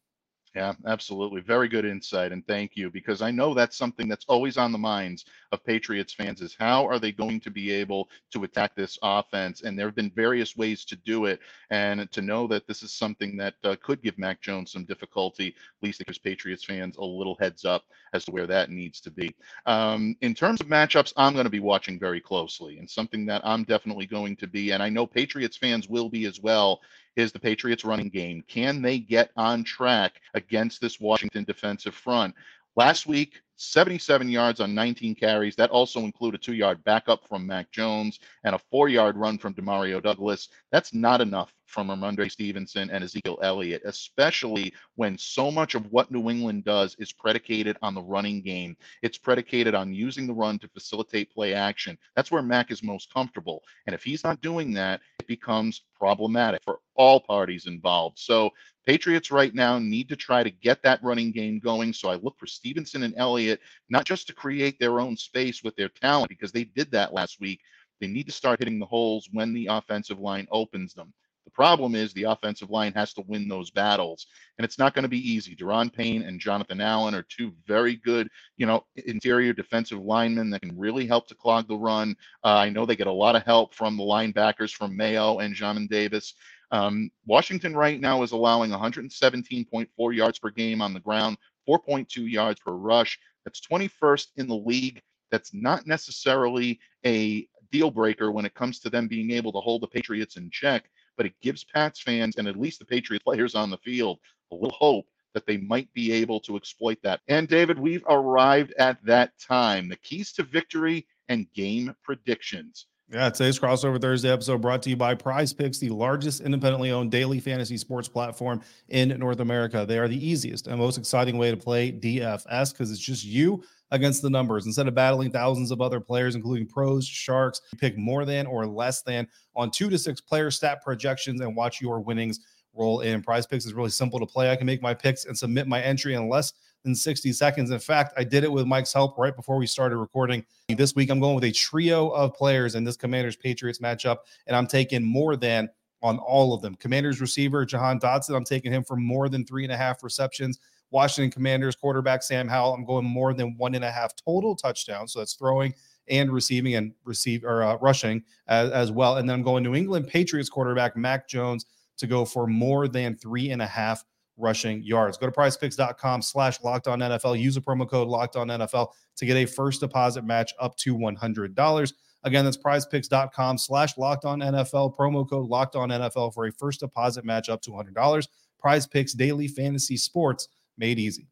Yeah, 0.56 0.74
absolutely. 0.88 1.42
Very 1.42 1.68
good 1.68 1.86
insight. 1.86 2.32
And 2.32 2.46
thank 2.48 2.76
you, 2.76 2.90
because 2.90 3.22
I 3.22 3.30
know 3.30 3.54
that's 3.54 3.78
something 3.78 4.08
that's 4.08 4.26
always 4.28 4.58
on 4.58 4.72
the 4.72 4.78
minds 4.80 5.26
of 5.52 5.64
Patriots 5.64 6.14
fans 6.14 6.42
is 6.42 6.56
how 6.58 6.88
are 6.88 6.98
they 6.98 7.12
going 7.12 7.40
to 7.42 7.52
be 7.52 7.70
able 7.72 8.10
to 8.32 8.44
attack 8.44 8.76
this 8.76 8.98
offense? 9.04 9.62
And 9.62 9.78
there 9.78 9.86
have 9.86 9.96
been 9.96 10.10
various 10.10 10.58
ways 10.58 10.84
to 10.86 10.96
do 10.96 11.26
it. 11.26 11.42
And 11.70 12.12
to 12.12 12.22
know 12.24 12.48
that 12.48 12.66
this 12.66 12.82
is 12.82 12.92
something 12.92 13.38
that 13.38 13.54
uh, 13.64 13.76
could 13.84 14.02
give 14.02 14.18
Mac 14.18 14.42
Jones 14.42 14.72
some 14.72 14.86
difficulty, 14.86 15.50
at 15.50 15.84
least 15.84 16.02
it 16.02 16.08
gives 16.08 16.18
Patriots 16.18 16.64
fans 16.64 16.98
a 16.98 17.06
little 17.06 17.38
heads 17.40 17.64
up 17.64 17.84
as 18.14 18.26
to 18.26 18.32
where 18.32 18.48
that 18.48 18.72
needs 18.72 19.00
to 19.02 19.12
be. 19.12 19.36
Um, 19.68 20.16
in 20.22 20.34
terms 20.34 20.60
of 20.60 20.68
matchups, 20.68 21.14
I'm 21.18 21.34
going 21.34 21.44
to 21.46 21.52
be 21.52 21.60
watching 21.60 22.00
very 22.00 22.22
closely 22.22 22.80
and 22.80 22.90
something 22.90 23.28
that 23.28 23.42
I'm 23.46 23.64
definitely 23.64 24.08
going 24.08 24.36
to 24.38 24.48
be, 24.48 24.72
and 24.72 24.82
I 24.82 24.90
know 24.90 25.06
Patriots 25.06 25.58
fans 25.58 25.88
will 25.88 26.10
be 26.10 26.26
as 26.26 26.40
well, 26.40 26.82
is 27.18 27.32
the 27.32 27.40
Patriots 27.40 27.84
running 27.84 28.10
game. 28.10 28.44
Can 28.48 28.82
they 28.82 29.00
get 29.00 29.32
on 29.36 29.64
track 29.64 30.22
against 30.34 30.80
this 30.80 31.00
Washington 31.00 31.44
defensive 31.44 31.96
front? 31.96 32.36
Last 32.76 33.08
week, 33.08 33.42
77 33.58 34.30
yards 34.30 34.60
on 34.60 34.74
19 34.74 35.16
carries. 35.16 35.56
That 35.56 35.72
also 35.72 36.02
included 36.02 36.40
a 36.40 36.44
two 36.44 36.54
yard 36.54 36.84
backup 36.84 37.28
from 37.28 37.46
Mac 37.46 37.72
Jones 37.72 38.20
and 38.44 38.56
a 38.56 38.60
four 38.72 38.88
yard 38.88 39.18
run 39.18 39.38
from 39.38 39.54
Demario 39.54 40.02
Douglas. 40.02 40.50
That's 40.72 40.94
not 40.94 41.22
enough 41.22 41.52
from 41.66 41.90
Rhamondre 41.90 42.32
Stevenson 42.32 42.90
and 42.90 43.04
Ezekiel 43.04 43.40
Elliott, 43.42 43.82
especially 43.86 44.74
when 44.96 45.18
so 45.18 45.52
much 45.52 45.76
of 45.76 45.92
what 45.92 46.12
New 46.12 46.30
England 46.30 46.64
does 46.64 46.96
is 46.98 47.12
predicated 47.12 47.78
on 47.82 47.94
the 47.94 48.02
running 48.02 48.42
game. 48.42 48.78
It's 49.02 49.18
predicated 49.18 49.76
on 49.76 49.94
using 49.94 50.28
the 50.28 50.34
run 50.34 50.60
to 50.60 50.70
facilitate 50.70 51.34
play 51.34 51.54
action. 51.54 51.98
That's 52.16 52.32
where 52.32 52.42
Mac 52.42 52.72
is 52.72 52.84
most 52.84 53.14
comfortable. 53.14 53.64
And 53.86 53.94
if 53.94 54.04
he's 54.04 54.24
not 54.24 54.42
doing 54.42 54.74
that, 54.74 55.02
it 55.20 55.28
becomes 55.28 55.82
problematic 56.00 56.64
for 56.64 56.80
all 56.96 57.20
parties 57.20 57.68
involved. 57.68 58.18
So 58.18 58.52
Patriots 58.88 59.32
right 59.32 59.54
now 59.54 59.78
need 59.78 60.08
to 60.08 60.16
try 60.16 60.44
to 60.44 60.50
get 60.50 60.82
that 60.82 61.04
running 61.04 61.34
game 61.34 61.60
going. 61.60 61.92
So 61.92 62.08
I 62.10 62.16
look 62.16 62.40
for 62.40 62.48
Stevenson 62.48 63.04
and 63.04 63.14
Elliott, 63.18 63.60
not 63.90 64.06
just 64.06 64.28
to 64.28 64.34
create 64.34 64.80
their 64.80 65.02
own 65.02 65.18
space 65.18 65.62
with 65.62 65.76
their 65.76 65.90
talent, 65.90 66.30
because 66.30 66.54
they 66.54 66.64
did 66.64 66.90
that 66.92 67.14
last 67.14 67.42
week. 67.42 67.60
They 68.00 68.08
need 68.08 68.28
to 68.28 68.32
start 68.32 68.60
hitting 68.60 68.80
the 68.80 68.86
holes 68.86 69.28
when 69.34 69.54
the 69.54 69.68
offensive 69.68 70.20
line 70.20 70.48
opens 70.52 70.94
them. 70.94 71.14
The 71.44 71.52
problem 71.52 71.96
is 71.96 72.14
the 72.14 72.24
offensive 72.24 72.70
line 72.70 72.94
has 72.94 73.14
to 73.14 73.24
win 73.28 73.48
those 73.48 73.72
battles, 73.72 74.28
and 74.58 74.66
it's 74.66 74.78
not 74.78 74.94
going 74.94 75.04
to 75.04 75.10
be 75.10 75.32
easy. 75.32 75.56
Daron 75.56 75.92
Payne 75.92 76.24
and 76.24 76.40
Jonathan 76.40 76.80
Allen 76.80 77.16
are 77.16 77.24
two 77.24 77.54
very 77.66 77.96
good, 77.96 78.30
you 78.58 78.66
know, 78.66 78.86
interior 79.06 79.54
defensive 79.54 80.00
linemen 80.00 80.50
that 80.50 80.62
can 80.62 80.78
really 80.78 81.08
help 81.08 81.28
to 81.28 81.36
clog 81.36 81.68
the 81.68 81.78
run. 81.78 82.16
Uh, 82.44 82.56
I 82.56 82.70
know 82.70 82.86
they 82.86 82.98
get 82.98 83.08
a 83.08 83.12
lot 83.12 83.36
of 83.38 83.44
help 83.44 83.74
from 83.74 83.98
the 83.98 84.04
linebackers 84.04 84.72
from 84.72 84.96
Mayo 84.96 85.40
and 85.40 85.56
Jamin 85.56 85.90
Davis. 85.90 86.34
Um, 86.72 87.12
Washington 87.26 87.76
right 87.76 88.00
now 88.00 88.24
is 88.24 88.32
allowing 88.32 88.72
117.4 88.72 90.16
yards 90.16 90.40
per 90.40 90.50
game 90.50 90.82
on 90.82 90.94
the 90.94 91.00
ground, 91.00 91.38
4.2 91.68 92.30
yards 92.30 92.60
per 92.60 92.74
rush. 92.74 93.18
That's 93.46 93.62
21st 93.62 94.28
in 94.38 94.48
the 94.48 94.56
league. 94.56 95.02
That's 95.32 95.54
not 95.54 95.88
necessarily 95.88 96.80
a 97.06 97.48
deal 97.72 97.92
breaker 97.92 98.32
when 98.32 98.46
it 98.46 98.54
comes 98.54 98.80
to 98.80 98.90
them 98.90 99.08
being 99.08 99.32
able 99.32 99.52
to 99.52 99.60
hold 99.60 99.82
the 99.82 99.88
Patriots 99.88 100.38
in 100.38 100.50
check, 100.52 100.90
but 101.16 101.26
it 101.26 101.34
gives 101.42 101.64
Pats 101.64 102.02
fans 102.02 102.38
and 102.38 102.48
at 102.48 102.60
least 102.60 102.80
the 102.80 102.86
Patriots 102.86 103.24
players 103.24 103.56
on 103.56 103.70
the 103.70 103.78
field 103.78 104.20
a 104.52 104.56
little 104.56 104.72
hope 104.72 105.06
that 105.34 105.46
they 105.46 105.58
might 105.58 105.92
be 105.94 106.12
able 106.12 106.40
to 106.42 106.56
exploit 106.56 106.98
that. 107.04 107.22
And 107.28 107.48
David, 107.48 107.78
we've 107.78 108.04
arrived 108.10 108.74
at 108.80 109.04
that 109.06 109.38
time. 109.40 109.90
The 109.90 109.98
keys 109.98 110.32
to 110.34 110.44
victory 110.44 111.06
and 111.30 111.52
game 111.54 111.94
predictions. 112.04 112.88
Yeah, 113.10 113.30
today's 113.30 113.58
crossover 113.58 114.02
Thursday 114.02 114.30
episode 114.30 114.62
brought 114.62 114.82
to 114.84 114.90
you 114.90 114.98
by 114.98 115.16
Prize 115.16 115.54
Picks, 115.54 115.78
the 115.78 115.88
largest 115.88 116.42
independently 116.42 116.92
owned 116.92 117.10
daily 117.10 117.40
fantasy 117.40 117.78
sports 117.78 118.10
platform 118.10 118.62
in 118.90 119.18
North 119.18 119.40
America. 119.40 119.86
They 119.88 119.98
are 119.98 120.10
the 120.10 120.28
easiest 120.28 120.68
and 120.68 120.78
most 120.78 120.98
exciting 120.98 121.38
way 121.38 121.50
to 121.50 121.56
play 121.56 121.90
DFS 121.90 122.74
because 122.74 122.92
it's 122.92 123.00
just 123.00 123.24
you 123.24 123.64
against 123.92 124.22
the 124.22 124.30
numbers. 124.30 124.66
Instead 124.66 124.90
of 124.90 124.94
battling 124.94 125.32
thousands 125.32 125.72
of 125.72 125.80
other 125.80 126.02
players, 126.02 126.36
including 126.36 126.68
pros, 126.68 127.08
sharks, 127.08 127.62
pick 127.78 127.98
more 127.98 128.26
than 128.26 128.46
or 128.46 128.68
less 128.68 129.04
than 129.04 129.26
on 129.56 129.72
two 129.72 129.90
to 129.90 129.98
six 129.98 130.20
player 130.20 130.52
stat 130.52 130.84
projections 130.84 131.40
and 131.40 131.56
watch 131.56 131.80
your 131.80 132.02
winnings 132.02 132.42
roll 132.78 133.02
in. 133.02 133.22
Prize 133.22 133.46
Picks 133.46 133.66
is 133.66 133.74
really 133.74 133.90
simple 133.90 134.20
to 134.20 134.26
play. 134.26 134.52
I 134.52 134.56
can 134.56 134.66
make 134.66 134.82
my 134.82 134.94
picks 134.94 135.26
and 135.26 135.38
submit 135.38 135.68
my 135.68 135.82
entry 135.82 136.14
in 136.14 136.30
less 136.30 136.54
than 136.84 136.96
60 136.96 137.34
seconds. 137.34 137.72
In 137.72 137.80
fact, 137.80 138.14
I 138.18 138.24
did 138.24 138.44
it 138.44 138.52
with 138.52 138.66
Mike's 138.66 138.94
help 138.94 139.18
right 139.18 139.36
before 139.36 139.58
we 139.58 139.68
started 139.68 139.98
recording. 139.98 140.46
This 140.70 140.96
week, 140.96 141.10
I'm 141.10 141.20
going 141.20 141.36
with 141.36 141.44
a 141.44 141.52
trio 141.52 142.10
of 142.10 142.34
players 142.34 142.76
in 142.76 142.84
this 142.84 142.98
Commanders 142.98 143.36
Patriots 143.36 143.80
matchup, 143.80 144.18
and 144.46 144.56
I'm 144.56 144.68
taking 144.68 145.04
more 145.04 145.36
than 145.36 145.70
on 146.02 146.20
all 146.20 146.54
of 146.54 146.62
them. 146.62 146.76
Commanders 146.76 147.20
receiver 147.20 147.66
Jahan 147.66 148.00
Dotson, 148.00 148.36
I'm 148.36 148.44
taking 148.44 148.72
him 148.72 148.84
for 148.84 148.96
more 148.96 149.30
than 149.30 149.46
three 149.46 149.64
and 149.64 149.74
a 149.74 149.78
half 149.78 150.04
receptions. 150.04 150.60
Washington 150.92 151.32
Commanders 151.32 151.76
quarterback 151.76 152.24
Sam 152.24 152.48
Howell, 152.48 152.74
I'm 152.74 152.86
going 152.86 153.06
more 153.06 153.34
than 153.34 153.58
one 153.58 153.76
and 153.76 153.84
a 153.84 153.92
half 153.92 154.16
total 154.16 154.56
touchdowns. 154.56 155.14
So 155.14 155.20
that's 155.20 155.34
throwing 155.34 155.74
and 156.10 156.32
receiving 156.32 156.76
and 156.76 156.94
receive 157.04 157.44
or 157.44 157.64
uh, 157.64 157.78
rushing 157.78 158.24
as, 158.48 158.72
as 158.72 158.92
well. 158.92 159.18
And 159.18 159.28
then 159.28 159.36
I'm 159.36 159.44
going 159.44 159.64
New 159.64 159.76
England 159.76 160.08
Patriots 160.08 160.50
quarterback 160.50 160.96
Mac 160.96 161.28
Jones 161.28 161.66
to 161.98 162.08
go 162.08 162.26
for 162.26 162.48
more 162.48 162.88
than 162.88 163.16
three 163.16 163.52
and 163.52 163.62
a 163.62 163.68
half 163.68 164.04
rushing 164.38 164.84
yards. 164.84 165.18
Go 165.18 165.26
to 165.26 165.32
prizepicks.com 165.32 166.22
slash 166.22 166.62
locked 166.64 166.88
on 166.88 167.00
NFL. 167.00 167.40
Use 167.40 167.58
a 167.58 167.62
promo 167.62 167.90
code 167.90 168.08
locked 168.08 168.36
on 168.36 168.48
NFL 168.48 168.90
to 169.18 169.26
get 169.26 169.36
a 169.36 169.46
first 169.46 169.82
deposit 169.82 170.24
match 170.24 170.54
up 170.60 170.76
to 170.78 170.96
$100. 170.96 171.94
Again, 172.24 172.46
that's 172.46 172.58
prizepicks.com 172.58 173.58
slash 173.58 173.98
locked 173.98 174.26
on 174.26 174.40
NFL. 174.40 174.96
Promo 174.96 175.28
code 175.28 175.48
locked 175.48 175.76
on 175.76 175.90
NFL 175.90 176.34
for 176.34 176.46
a 176.46 176.52
first 176.52 176.80
deposit 176.80 177.26
match 177.26 177.50
up 177.50 177.62
to 177.64 177.72
$100. 177.72 178.28
Prize 178.60 178.88
Picks 178.88 179.14
Daily 179.14 179.48
Fantasy 179.48 179.98
Sports 179.98 180.48
made 180.78 181.00
easy. 181.00 181.28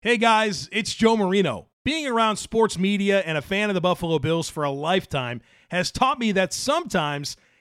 Hey 0.00 0.16
guys, 0.16 0.68
it's 0.70 0.94
Joe 0.94 1.16
Marino. 1.16 1.66
Being 1.84 2.06
around 2.06 2.36
sports 2.36 2.78
media 2.78 3.20
and 3.20 3.38
a 3.38 3.42
fan 3.42 3.70
of 3.70 3.74
the 3.74 3.80
Buffalo 3.80 4.18
Bills 4.18 4.48
for 4.48 4.62
a 4.62 4.70
lifetime 4.70 5.40
has 5.70 5.90
taught 5.90 6.18
me 6.18 6.32
that 6.32 6.52
sometimes– 6.52 7.36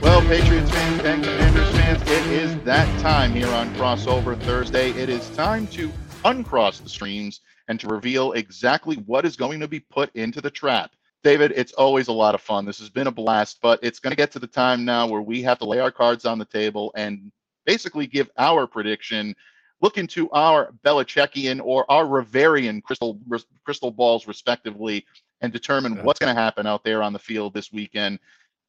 Well, 0.00 0.22
Patriots 0.22 0.70
fans 0.70 1.02
and 1.04 1.24
Commanders 1.24 1.70
fans, 1.70 2.02
it 2.02 2.26
is 2.32 2.56
that 2.64 3.00
time 3.00 3.32
here 3.32 3.48
on 3.48 3.72
Crossover 3.74 4.40
Thursday. 4.42 4.90
It 4.90 5.08
is 5.08 5.28
time 5.30 5.66
to 5.68 5.90
uncross 6.24 6.80
the 6.80 6.88
streams 6.88 7.40
and 7.68 7.78
to 7.80 7.88
reveal 7.88 8.32
exactly 8.32 8.96
what 9.06 9.24
is 9.24 9.36
going 9.36 9.60
to 9.60 9.68
be 9.68 9.80
put 9.80 10.14
into 10.16 10.40
the 10.40 10.50
trap. 10.50 10.90
David, 11.24 11.52
it's 11.56 11.72
always 11.72 12.08
a 12.08 12.12
lot 12.12 12.34
of 12.34 12.40
fun. 12.40 12.64
This 12.64 12.78
has 12.78 12.90
been 12.90 13.06
a 13.08 13.12
blast, 13.12 13.58
but 13.60 13.80
it's 13.82 13.98
going 13.98 14.12
to 14.12 14.16
get 14.16 14.30
to 14.32 14.38
the 14.38 14.46
time 14.46 14.84
now 14.84 15.06
where 15.06 15.20
we 15.20 15.42
have 15.42 15.58
to 15.58 15.64
lay 15.64 15.80
our 15.80 15.90
cards 15.90 16.24
on 16.24 16.38
the 16.38 16.44
table 16.44 16.92
and 16.96 17.32
basically 17.66 18.06
give 18.06 18.30
our 18.38 18.66
prediction. 18.66 19.34
Look 19.80 19.96
into 19.96 20.28
our 20.30 20.72
Belichickian 20.84 21.60
or 21.62 21.88
our 21.90 22.04
Riverian 22.04 22.82
crystal 22.82 23.18
crystal 23.64 23.90
balls, 23.90 24.26
respectively, 24.26 25.06
and 25.40 25.52
determine 25.52 26.02
what's 26.02 26.18
going 26.18 26.34
to 26.34 26.40
happen 26.40 26.66
out 26.66 26.82
there 26.82 27.02
on 27.02 27.12
the 27.12 27.18
field 27.18 27.54
this 27.54 27.72
weekend. 27.72 28.18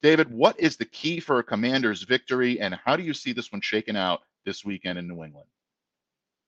David, 0.02 0.32
what 0.32 0.60
is 0.60 0.78
the 0.78 0.86
key 0.86 1.20
for 1.20 1.40
a 1.40 1.44
Commander's 1.44 2.04
victory, 2.04 2.60
and 2.60 2.78
how 2.86 2.96
do 2.96 3.04
you 3.04 3.14
see 3.14 3.34
this 3.34 3.52
one 3.52 3.62
shaking 3.62 3.98
out 3.98 4.22
this 4.46 4.64
weekend 4.64 4.98
in 5.00 5.08
New 5.08 5.24
England? 5.24 5.48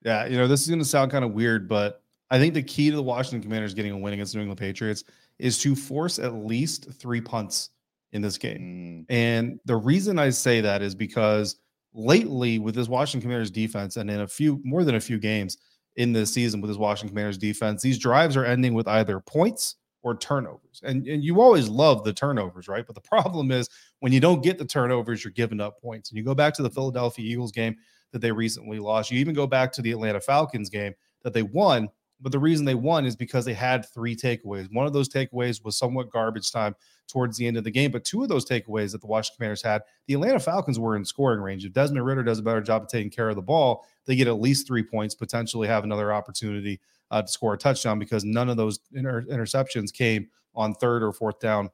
Yeah, 0.04 0.26
you 0.26 0.38
know, 0.38 0.48
this 0.48 0.62
is 0.62 0.68
going 0.68 0.80
to 0.80 0.86
sound 0.86 1.12
kind 1.12 1.26
of 1.26 1.34
weird, 1.34 1.68
but 1.68 2.02
I 2.30 2.40
think 2.40 2.54
the 2.54 2.64
key 2.64 2.90
to 2.90 2.96
the 2.96 3.04
Washington 3.04 3.42
Commanders 3.42 3.74
getting 3.74 3.92
a 3.92 3.98
win 3.98 4.14
against 4.14 4.34
New 4.34 4.42
England 4.42 4.60
Patriots 4.60 5.04
is 5.38 5.60
to 5.60 5.76
force 5.76 6.18
at 6.18 6.34
least 6.34 6.92
three 6.94 7.20
punts 7.20 7.72
in 8.14 8.22
this 8.22 8.38
game. 8.38 9.06
Mm. 9.10 9.14
And 9.14 9.60
the 9.66 9.76
reason 9.76 10.18
I 10.18 10.30
say 10.30 10.62
that 10.62 10.82
is 10.82 10.96
because 10.96 11.58
lately 11.94 12.60
with 12.60 12.76
this 12.76 12.88
Washington 12.88 13.22
Commanders 13.22 13.52
defense 13.52 13.98
and 13.98 14.10
in 14.10 14.22
a 14.22 14.28
few 14.28 14.62
more 14.64 14.84
than 14.84 14.96
a 14.96 15.02
few 15.02 15.20
games 15.20 15.58
in 15.98 16.14
this 16.14 16.34
season 16.34 16.62
with 16.62 16.70
this 16.70 16.78
Washington 16.78 17.10
Commanders 17.10 17.38
defense, 17.38 17.82
these 17.82 17.98
drives 17.98 18.38
are 18.38 18.46
ending 18.46 18.74
with 18.74 18.88
either 18.88 19.20
points 19.20 19.76
or 20.04 20.16
turnovers. 20.16 20.82
And, 20.84 21.06
and 21.08 21.24
you 21.24 21.42
always 21.42 21.70
love 21.70 22.04
the 22.04 22.14
turnovers, 22.14 22.68
right? 22.68 22.86
But 22.86 22.96
the 22.96 23.02
problem 23.10 23.52
is 23.52 23.70
when 24.00 24.12
you 24.12 24.20
don't 24.20 24.44
get 24.44 24.58
the 24.58 24.66
turnovers, 24.66 25.24
you're 25.24 25.32
giving 25.32 25.60
up 25.60 25.82
points. 25.82 26.10
And 26.10 26.18
you 26.18 26.24
go 26.24 26.36
back 26.36 26.54
to 26.56 26.64
the 26.64 26.70
Philadelphia 26.70 27.26
Eagles 27.26 27.52
game 27.52 27.76
that 28.12 28.20
they 28.20 28.32
recently 28.32 28.80
lost. 28.80 29.12
You 29.12 29.20
even 29.20 29.36
go 29.36 29.48
back 29.48 29.72
to 29.74 29.82
the 29.82 29.92
Atlanta 29.92 30.20
Falcons 30.20 30.70
game 30.70 30.94
that 31.24 31.34
they 31.34 31.44
won. 31.44 31.90
But 32.22 32.32
the 32.32 32.40
reason 32.40 32.66
they 32.66 32.76
won 32.76 33.06
is 33.06 33.16
because 33.16 33.46
they 33.46 33.54
had 33.54 33.86
three 33.94 34.16
takeaways. 34.16 34.72
One 34.72 34.86
of 34.86 34.94
those 34.94 35.10
takeaways 35.10 35.64
was 35.64 35.78
somewhat 35.78 36.12
garbage 36.12 36.52
time 36.52 36.76
towards 37.08 37.38
the 37.38 37.48
end 37.48 37.58
of 37.58 37.64
the 37.64 37.72
game. 37.72 37.92
But 37.92 38.04
two 38.04 38.24
of 38.24 38.30
those 38.30 38.46
takeaways 38.46 38.92
that 38.92 39.02
the 39.02 39.08
Washington 39.08 39.38
Commanders 39.38 39.64
had, 39.64 39.82
the 40.08 40.14
Atlanta 40.14 40.40
Falcons 40.40 40.80
were 40.80 40.96
in 40.96 41.04
scoring 41.04 41.42
range. 41.42 41.66
If 41.66 41.74
Desmond 41.74 42.06
Ridder 42.06 42.24
does 42.24 42.40
a 42.40 42.44
better 42.44 42.62
job 42.62 42.84
of 42.84 42.88
taking 42.88 43.12
care 43.12 43.30
of 43.30 43.36
the 43.36 43.42
ball, 43.42 43.86
they 44.06 44.16
get 44.16 44.28
at 44.28 44.40
least 44.40 44.68
three 44.68 44.84
points, 44.84 45.16
potentially 45.16 45.68
have 45.68 45.84
another 45.84 46.14
opportunity 46.14 46.80
uh, 47.10 47.22
to 47.22 47.28
score 47.28 47.54
a 47.54 47.58
touchdown 47.58 48.00
because 48.00 48.24
none 48.24 48.50
of 48.50 48.58
those 48.58 48.80
inter- 48.94 49.24
interceptions 49.24 49.94
came 49.94 50.28
on 50.56 50.74
third 50.76 51.04
or 51.04 51.12
fourth 51.12 51.40
down 51.40 51.70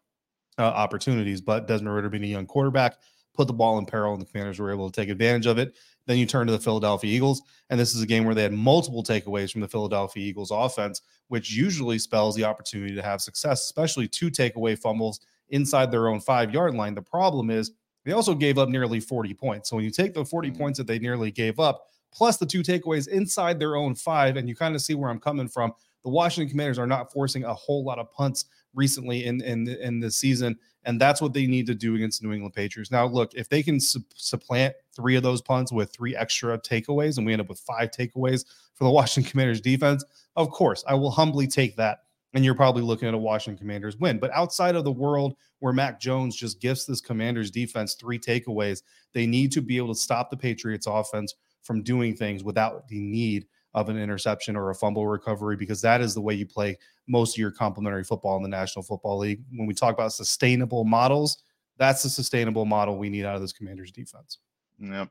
uh, 0.58 0.64
opportunities. 0.64 1.42
But 1.42 1.68
Desmond 1.68 1.96
Ridder, 1.96 2.10
being 2.10 2.24
a 2.24 2.28
young 2.28 2.48
quarterback, 2.48 2.98
put 3.34 3.48
the 3.48 3.54
ball 3.54 3.78
in 3.78 3.86
peril, 3.86 4.14
and 4.14 4.22
the 4.22 4.26
Commanders 4.26 4.60
were 4.60 4.72
able 4.72 4.90
to 4.90 5.02
take 5.02 5.10
advantage 5.10 5.46
of 5.46 5.60
it. 5.60 5.78
Then 6.08 6.18
you 6.18 6.26
turn 6.26 6.48
to 6.48 6.54
the 6.54 6.60
Philadelphia 6.60 7.16
Eagles, 7.16 7.44
and 7.70 7.80
this 7.80 7.94
is 7.94 8.02
a 8.02 8.08
game 8.08 8.26
where 8.26 8.34
they 8.34 8.44
had 8.44 8.54
multiple 8.54 9.04
takeaways 9.04 9.52
from 9.52 9.62
the 9.62 9.68
Philadelphia 9.68 10.26
Eagles 10.26 10.52
offense, 10.52 11.02
which 11.28 11.52
usually 11.52 12.00
spells 12.00 12.36
the 12.36 12.46
opportunity 12.46 12.96
to 12.96 13.04
have 13.04 13.22
success, 13.22 13.64
especially 13.64 14.08
two 14.08 14.32
takeaway 14.32 14.78
fumbles 14.78 15.20
inside 15.50 15.92
their 15.92 16.08
own 16.08 16.20
five 16.20 16.52
yard 16.52 16.74
line. 16.74 16.96
The 16.96 17.02
problem 17.02 17.52
is 17.52 17.74
they 18.06 18.14
also 18.14 18.34
gave 18.34 18.58
up 18.58 18.70
nearly 18.70 19.00
40 19.00 19.34
points. 19.36 19.70
So 19.70 19.76
when 19.76 19.86
you 19.86 19.92
take 19.92 20.14
the 20.14 20.26
40 20.26 20.50
mm-hmm. 20.50 20.58
points 20.58 20.78
that 20.78 20.88
they 20.88 20.98
nearly 20.98 21.30
gave 21.30 21.60
up, 21.60 21.88
plus 22.14 22.38
the 22.38 22.46
two 22.46 22.62
takeaways 22.62 23.08
inside 23.08 23.60
their 23.60 23.76
own 23.76 23.96
five. 23.96 24.38
And 24.38 24.48
you 24.48 24.56
kind 24.56 24.76
of 24.76 24.82
see 24.82 24.96
where 24.96 25.10
I'm 25.10 25.20
coming 25.20 25.48
from. 25.48 25.74
The 26.04 26.10
Washington 26.10 26.50
Commanders 26.50 26.80
are 26.80 26.88
not 26.88 27.12
forcing 27.12 27.44
a 27.44 27.54
whole 27.54 27.84
lot 27.84 28.00
of 28.00 28.12
punts 28.12 28.46
recently 28.74 29.26
in 29.26 29.42
in 29.42 29.68
in 29.68 30.00
the 30.00 30.10
season, 30.10 30.58
and 30.88 31.02
that's 31.02 31.22
what 31.22 31.34
they 31.34 31.46
need 31.46 31.68
to 31.68 31.76
do 31.76 31.96
against 31.96 32.24
New 32.24 32.32
England 32.32 32.54
Patriots. 32.54 32.92
Now, 32.92 33.06
look, 33.06 33.34
if 33.36 33.50
they 33.50 33.62
can 33.62 33.78
su- 33.78 34.06
supplant 34.16 34.74
three 34.96 35.18
of 35.18 35.22
those 35.22 35.42
punts 35.42 35.70
with 35.70 35.92
three 35.92 36.16
extra 36.16 36.58
takeaways, 36.58 37.18
and 37.18 37.28
we 37.28 37.34
end 37.34 37.42
up 37.42 37.50
with 37.50 37.60
five 37.60 37.92
takeaways 37.92 38.46
for 38.74 38.86
the 38.86 38.90
Washington 38.92 39.30
Commanders 39.30 39.60
defense, 39.60 40.06
of 40.38 40.50
course, 40.50 40.86
I 40.88 40.96
will 40.96 41.12
humbly 41.12 41.46
take 41.46 41.76
that. 41.76 42.00
And 42.34 42.46
you're 42.46 42.56
probably 42.56 42.84
looking 42.84 43.08
at 43.08 43.14
a 43.14 43.18
Washington 43.18 43.58
Commanders 43.58 43.98
win. 43.98 44.18
But 44.18 44.32
outside 44.32 44.76
of 44.76 44.84
the 44.86 44.92
world 44.92 45.36
where 45.60 45.74
Mac 45.74 46.00
Jones 46.00 46.36
just 46.36 46.62
gifts 46.62 46.86
this 46.86 47.02
Commanders 47.02 47.52
defense 47.52 47.96
three 47.96 48.20
takeaways, 48.20 48.82
they 49.14 49.26
need 49.26 49.52
to 49.54 49.62
be 49.62 49.78
able 49.78 49.94
to 49.94 50.00
stop 50.00 50.30
the 50.30 50.38
Patriots 50.38 50.88
offense 50.88 51.36
from 51.64 51.84
doing 51.84 52.16
things 52.16 52.44
without 52.44 52.88
the 52.88 53.00
need 53.00 53.46
of 53.78 53.90
an 53.90 53.98
interception 53.98 54.56
or 54.56 54.72
a 54.72 54.76
fumble 54.76 55.06
recovery 55.06 55.56
because 55.56 55.82
that 55.82 56.02
is 56.02 56.16
the 56.16 56.22
way 56.22 56.34
you 56.34 56.48
play 56.48 56.76
most 57.08 57.36
of 57.36 57.38
your 57.40 57.52
complementary 57.52 58.04
football 58.04 58.36
in 58.36 58.42
the 58.42 58.50
National 58.50 58.82
Football 58.82 59.20
League. 59.20 59.44
When 59.52 59.68
we 59.68 59.76
talk 59.76 59.94
about 59.94 60.14
sustainable 60.14 60.84
models, 60.84 61.44
that's 61.78 62.02
the 62.02 62.10
sustainable 62.10 62.66
model 62.66 62.98
we 62.98 63.08
need 63.08 63.24
out 63.24 63.36
of 63.36 63.42
this 63.42 63.54
commander's 63.54 63.92
defense. 63.92 64.40
Yeah. 64.80 65.06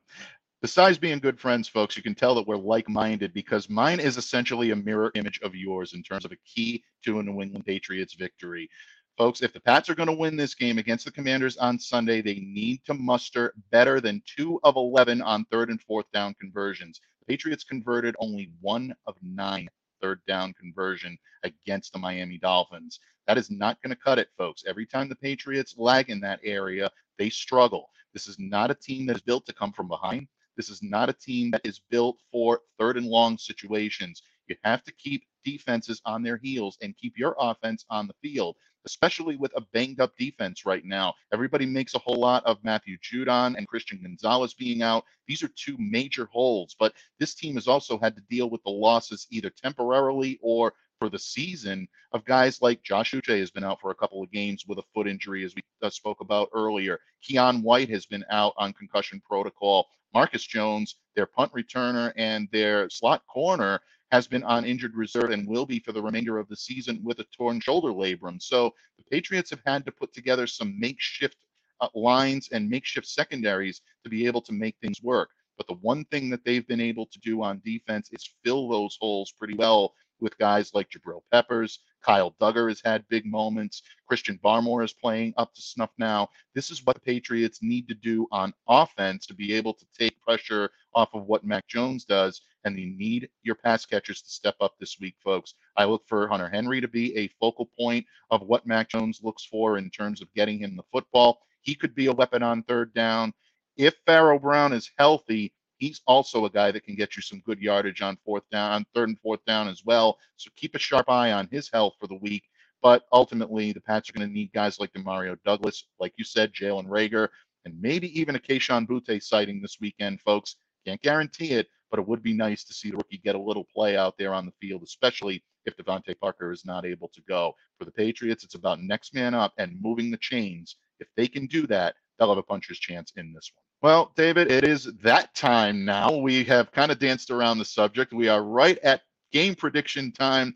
Besides 0.63 0.99
being 0.99 1.21
good 1.21 1.39
friends, 1.39 1.69
folks, 1.69 1.97
you 1.97 2.03
can 2.03 2.17
tell 2.17 2.35
that 2.35 2.47
we're 2.49 2.57
like 2.57 2.89
minded 2.89 3.33
because 3.33 3.71
mine 3.71 4.01
is 4.01 4.17
essentially 4.17 4.73
a 4.73 4.77
mirror 4.77 5.13
image 5.15 5.39
of 5.45 5.55
yours 5.55 5.95
in 5.95 6.03
terms 6.03 6.25
of 6.25 6.33
a 6.33 6.37
key 6.45 6.83
to 7.05 7.21
a 7.21 7.23
New 7.23 7.41
England 7.41 7.67
Patriots 7.67 8.15
victory. 8.15 8.69
Folks, 9.17 9.43
if 9.43 9.53
the 9.53 9.61
Pats 9.61 9.89
are 9.89 9.95
going 9.95 10.09
to 10.09 10.13
win 10.13 10.37
this 10.37 10.57
game 10.57 10.79
against 10.79 11.05
the 11.05 11.13
Commanders 11.13 11.57
on 11.57 11.79
Sunday, 11.79 12.21
they 12.21 12.41
need 12.41 12.81
to 12.85 12.95
muster 12.95 13.55
better 13.71 14.01
than 14.01 14.23
two 14.27 14.59
of 14.65 14.75
11 14.75 15.23
on 15.23 15.45
third 15.53 15.71
and 15.71 15.81
fourth 15.83 16.11
down 16.13 16.35
conversions. 16.41 17.01
Patriots 17.29 17.65
converted 17.65 18.15
only 18.19 18.51
one 18.61 18.95
of 19.07 19.17
nine 19.23 19.69
third 20.01 20.21
down 20.27 20.53
conversion 20.55 21.19
against 21.43 21.93
the 21.93 21.99
Miami 21.99 22.39
Dolphins. 22.39 23.01
That 23.27 23.39
is 23.39 23.51
not 23.51 23.81
going 23.83 23.91
to 23.91 24.01
cut 24.01 24.19
it, 24.19 24.29
folks. 24.39 24.63
Every 24.67 24.87
time 24.87 25.09
the 25.09 25.17
Patriots 25.17 25.75
lag 25.77 26.11
in 26.11 26.21
that 26.21 26.41
area, 26.45 26.91
they 27.19 27.31
struggle. 27.31 27.91
This 28.13 28.29
is 28.29 28.39
not 28.39 28.71
a 28.71 28.75
team 28.75 29.07
that 29.07 29.17
is 29.17 29.23
built 29.23 29.47
to 29.47 29.53
come 29.53 29.73
from 29.73 29.89
behind. 29.89 30.29
This 30.57 30.69
is 30.71 30.83
not 30.83 31.09
a 31.09 31.13
team 31.13 31.51
that 31.51 31.63
is 31.65 31.81
built 31.91 32.19
for 32.31 32.61
third 32.79 32.97
and 32.97 33.07
long 33.07 33.37
situations. 33.37 34.23
You 34.47 34.57
have 34.65 34.85
to 34.85 34.93
keep 34.93 35.25
defenses 35.45 36.01
on 36.05 36.23
their 36.23 36.37
heels 36.37 36.79
and 36.81 36.97
keep 36.97 37.15
your 37.19 37.35
offense 37.39 37.85
on 37.91 38.07
the 38.07 38.15
field 38.23 38.57
especially 38.87 39.37
with 39.37 39.53
a 39.57 39.61
banged 39.73 40.01
up 40.01 40.17
defense 40.17 40.65
right 40.65 40.85
now. 40.85 41.15
Everybody 41.33 41.67
makes 41.67 41.95
a 41.95 41.99
whole 41.99 42.21
lot 42.21 42.45
of 42.47 42.63
Matthew 42.63 42.97
Judon 42.99 43.57
and 43.57 43.69
Christian 43.69 44.01
Gonzalez 44.03 44.55
being 44.55 44.83
out. 44.83 45.05
These 45.27 45.43
are 45.43 45.51
two 45.57 45.77
major 45.79 46.27
holes, 46.33 46.75
but 46.79 46.95
this 47.19 47.35
team 47.35 47.55
has 47.55 47.69
also 47.69 47.99
had 47.99 48.15
to 48.17 48.23
deal 48.31 48.49
with 48.49 48.63
the 48.63 48.71
losses 48.71 49.27
either 49.31 49.51
temporarily 49.51 50.39
or 50.41 50.73
for 50.99 51.09
the 51.11 51.19
season 51.19 51.87
of 52.13 52.25
guys 52.25 52.63
like 52.63 52.83
Josh 52.83 53.13
Uche 53.13 53.39
has 53.39 53.51
been 53.51 53.65
out 53.65 53.81
for 53.81 53.91
a 53.91 53.95
couple 53.95 54.23
of 54.23 54.31
games 54.31 54.65
with 54.67 54.79
a 54.79 54.85
foot 54.95 55.07
injury, 55.07 55.45
as 55.45 55.55
we 55.55 55.63
uh, 55.83 55.91
spoke 55.91 56.21
about 56.21 56.49
earlier. 56.55 56.99
Keion 57.23 57.63
White 57.63 57.91
has 57.91 58.07
been 58.07 58.25
out 58.31 58.55
on 58.57 58.73
concussion 58.73 59.21
protocol. 59.29 59.87
Marcus 60.15 60.45
Jones, 60.45 60.97
their 61.15 61.27
punt 61.27 61.53
returner 61.53 62.13
and 62.17 62.49
their 62.51 62.89
slot 62.89 63.23
corner, 63.27 63.81
has 64.13 64.27
been 64.27 64.43
on 64.45 64.65
injured 64.65 64.95
reserve 64.95 65.31
and 65.31 65.49
will 65.49 65.67
be 65.67 65.81
for 65.81 65.93
the 65.93 66.03
remainder 66.03 66.39
of 66.39 66.49
the 66.49 66.57
season 66.57 67.01
with 67.03 67.19
a 67.21 67.27
torn 67.37 67.61
shoulder 67.61 67.93
labrum. 67.93 68.41
So 68.41 68.73
the 68.99 69.05
Patriots 69.11 69.51
have 69.51 69.63
had 69.67 69.85
to 69.87 69.93
put 69.93 70.13
together 70.13 70.47
some 70.47 70.79
makeshift 70.79 71.37
uh, 71.81 71.89
lines 71.95 72.49
and 72.53 72.69
makeshift 72.69 73.07
secondaries 73.07 73.81
to 74.05 74.11
be 74.11 74.27
able 74.27 74.41
to 74.43 74.53
make 74.53 74.77
things 74.81 75.03
work. 75.03 75.31
But 75.57 75.67
the 75.67 75.75
one 75.75 76.05
thing 76.07 76.31
that 76.31 76.45
they've 76.45 76.67
been 76.67 76.81
able 76.81 77.07
to 77.07 77.19
do 77.21 77.43
on 77.43 77.63
defense 77.65 78.11
is 78.13 78.31
fill 78.45 78.69
those 78.69 78.97
holes 79.01 79.33
pretty 79.39 79.55
well 79.55 79.95
with 80.21 80.39
guys 80.39 80.73
like 80.75 80.91
Jabril 80.91 81.23
Peppers. 81.33 81.81
Kyle 82.03 82.35
Dugger 82.41 82.69
has 82.69 82.81
had 82.85 83.09
big 83.09 83.27
moments. 83.27 83.83
Christian 84.07 84.39
Barmore 84.43 84.85
is 84.85 84.93
playing 84.93 85.35
up 85.37 85.55
to 85.55 85.63
snuff 85.63 85.91
now. 85.99 86.29
This 86.55 86.71
is 86.71 86.85
what 86.85 86.95
the 86.95 87.01
Patriots 87.01 87.59
need 87.63 87.89
to 87.89 87.95
do 87.95 88.27
on 88.31 88.55
offense 88.69 89.27
to 89.27 89.35
be 89.35 89.53
able 89.53 89.75
to 89.75 89.87
take 89.99 90.21
pressure 90.23 90.71
off 90.95 91.11
of 91.15 91.27
what 91.27 91.45
Mac 91.45 91.67
Jones 91.67 92.05
does. 92.05 92.43
And 92.67 92.77
you 92.77 92.89
need 92.89 93.29
your 93.45 93.55
pass 93.55 93.87
catchers 93.87 94.21
to 94.23 94.29
step 94.29 94.57
up 94.61 94.75
this 94.81 94.99
week, 95.01 95.15
folks. 95.23 95.55
I 95.77 95.85
look 95.85 96.03
for 96.09 96.27
Hunter 96.27 96.49
Henry 96.49 96.81
to 96.81 96.89
be 96.89 97.17
a 97.17 97.29
focal 97.39 97.71
point 97.79 98.05
of 98.33 98.43
what 98.43 98.67
Mac 98.67 98.89
Jones 98.89 99.21
looks 99.23 99.45
for 99.45 99.79
in 99.79 99.89
terms 99.89 100.21
of 100.21 100.35
getting 100.35 100.59
him 100.59 100.75
the 100.75 100.83
football. 100.93 101.39
He 101.63 101.77
could 101.77 101.95
be 101.95 102.07
a 102.07 102.13
weapon 102.13 102.43
on 102.43 102.65
third 102.65 102.93
down. 102.93 103.33
If 103.77 103.95
Pharaoh 104.05 104.41
Brown 104.41 104.73
is 104.73 104.91
healthy, 104.99 105.53
he's 105.79 106.01
also 106.09 106.45
a 106.45 106.51
guy 106.51 106.73
that 106.73 106.83
can 106.83 106.97
get 106.97 107.15
you 107.15 107.23
some 107.23 107.41
good 107.47 107.61
yardage 107.61 108.03
on 108.03 108.19
fourth 108.25 108.43
down, 108.51 108.73
on 108.73 108.87
third 108.97 109.11
and 109.11 109.21
fourth 109.21 109.45
down 109.47 109.69
as 109.69 109.85
well. 109.85 110.19
So 110.37 110.51
keep 110.57 110.75
a 110.75 110.81
sharp 110.81 111.09
eye 111.09 111.31
on 111.31 111.47
his 111.53 111.71
health 111.73 111.95
for 112.01 112.09
the 112.09 112.17
week. 112.17 112.43
But 112.83 113.05
ultimately, 113.13 113.73
the 113.73 113.81
Pats 113.81 114.11
are 114.11 114.13
going 114.13 114.29
to 114.29 114.35
need 114.35 114.53
guys 114.53 114.81
like 114.81 114.93
Demario 114.93 115.37
Douglas, 115.45 115.85
like 116.01 116.15
you 116.17 116.25
said, 116.25 116.53
Jalen 116.53 116.89
Reagor, 116.89 117.29
and 117.65 117.81
maybe 117.81 118.19
even 118.19 118.35
a 118.35 118.41
Kayshon 118.41 118.89
Boutte 118.89 119.23
sighting 119.23 119.63
this 119.63 119.79
weekend, 119.81 120.21
folks. 120.21 120.57
Can't 120.85 121.01
guarantee 121.03 121.53
it, 121.53 121.69
but 121.91 122.01
it 122.01 122.07
would 122.07 122.23
be 122.23 122.33
nice 122.33 122.65
to 122.65 122.75
see 122.75 122.91
the 122.91 122.97
rookie 122.97 123.19
get 123.19 123.35
a 123.35 123.41
little 123.41 123.67
play 123.75 123.97
out 123.97 124.17
there 124.19 124.35
on 124.35 124.47
the 124.47 124.53
field, 124.61 124.83
especially 124.83 125.43
if 125.65 125.77
DeVante 125.77 126.19
Parker 126.19 126.53
is 126.53 126.65
not 126.65 126.87
able 126.87 127.09
to 127.09 127.21
go. 127.29 127.55
For 127.79 127.85
the 127.85 127.93
Patriots, 127.93 128.45
it's 128.45 128.55
about 128.55 128.81
next 128.81 129.15
man 129.15 129.35
up 129.35 129.53
and 129.59 129.81
moving 129.81 130.11
the 130.11 130.17
chains. 130.19 130.77
If 131.01 131.09
they 131.17 131.29
can 131.29 131.47
do 131.47 131.67
that, 131.67 131.95
they'll 132.19 132.29
have 132.29 132.39
a 132.39 132.43
puncher's 132.43 132.79
chance 132.79 133.13
in 133.17 133.33
this 133.33 133.51
one. 133.55 133.63
Well, 133.83 134.13
David, 134.17 134.51
it 134.51 134.65
is 134.65 134.85
that 135.03 135.35
time 135.35 135.85
now. 135.85 136.17
We 136.17 136.45
have 136.45 136.73
kind 136.73 136.91
of 136.91 136.99
danced 136.99 137.31
around 137.31 137.59
the 137.59 137.65
subject. 137.65 138.13
We 138.13 138.29
are 138.29 138.43
right 138.43 138.79
at 138.79 139.03
game 139.33 139.55
prediction 139.55 140.13
time. 140.13 140.55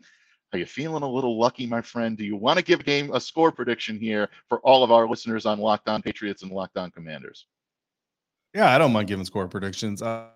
Are 0.53 0.59
you 0.59 0.65
feeling 0.65 1.03
a 1.03 1.09
little 1.09 1.39
lucky, 1.39 1.65
my 1.65 1.81
friend? 1.81 2.17
Do 2.17 2.25
you 2.25 2.35
want 2.35 2.57
to 2.57 2.65
give 2.65 2.81
a 2.81 2.83
game 2.83 3.13
a 3.13 3.21
score 3.21 3.51
prediction 3.51 3.97
here 3.97 4.29
for 4.49 4.59
all 4.61 4.83
of 4.83 4.91
our 4.91 5.07
listeners 5.07 5.45
on 5.45 5.59
Locked 5.59 5.87
On 5.87 6.01
Patriots 6.01 6.43
and 6.43 6.51
Locked 6.51 6.77
On 6.77 6.91
Commanders? 6.91 7.45
Yeah, 8.53 8.69
I 8.69 8.77
don't 8.77 8.91
mind 8.91 9.07
giving 9.07 9.23
score 9.23 9.47
predictions. 9.47 10.01
Uh, 10.01 10.27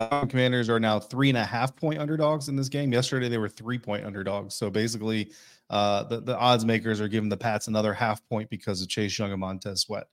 Commanders 0.00 0.68
are 0.68 0.80
now 0.80 0.98
three 0.98 1.28
and 1.28 1.38
a 1.38 1.44
half 1.44 1.76
point 1.76 2.00
underdogs 2.00 2.48
in 2.48 2.56
this 2.56 2.68
game. 2.68 2.92
Yesterday 2.92 3.28
they 3.28 3.38
were 3.38 3.48
three 3.48 3.78
point 3.78 4.04
underdogs. 4.04 4.54
So 4.54 4.70
basically, 4.70 5.32
uh, 5.70 6.04
the 6.04 6.20
the 6.20 6.36
odds 6.36 6.64
makers 6.64 7.00
are 7.00 7.08
giving 7.08 7.28
the 7.28 7.36
Pats 7.36 7.68
another 7.68 7.94
half 7.94 8.26
point 8.28 8.50
because 8.50 8.82
of 8.82 8.88
Chase 8.88 9.16
Young 9.18 9.30
and 9.30 9.40
Montez 9.40 9.82
Sweat 9.82 10.06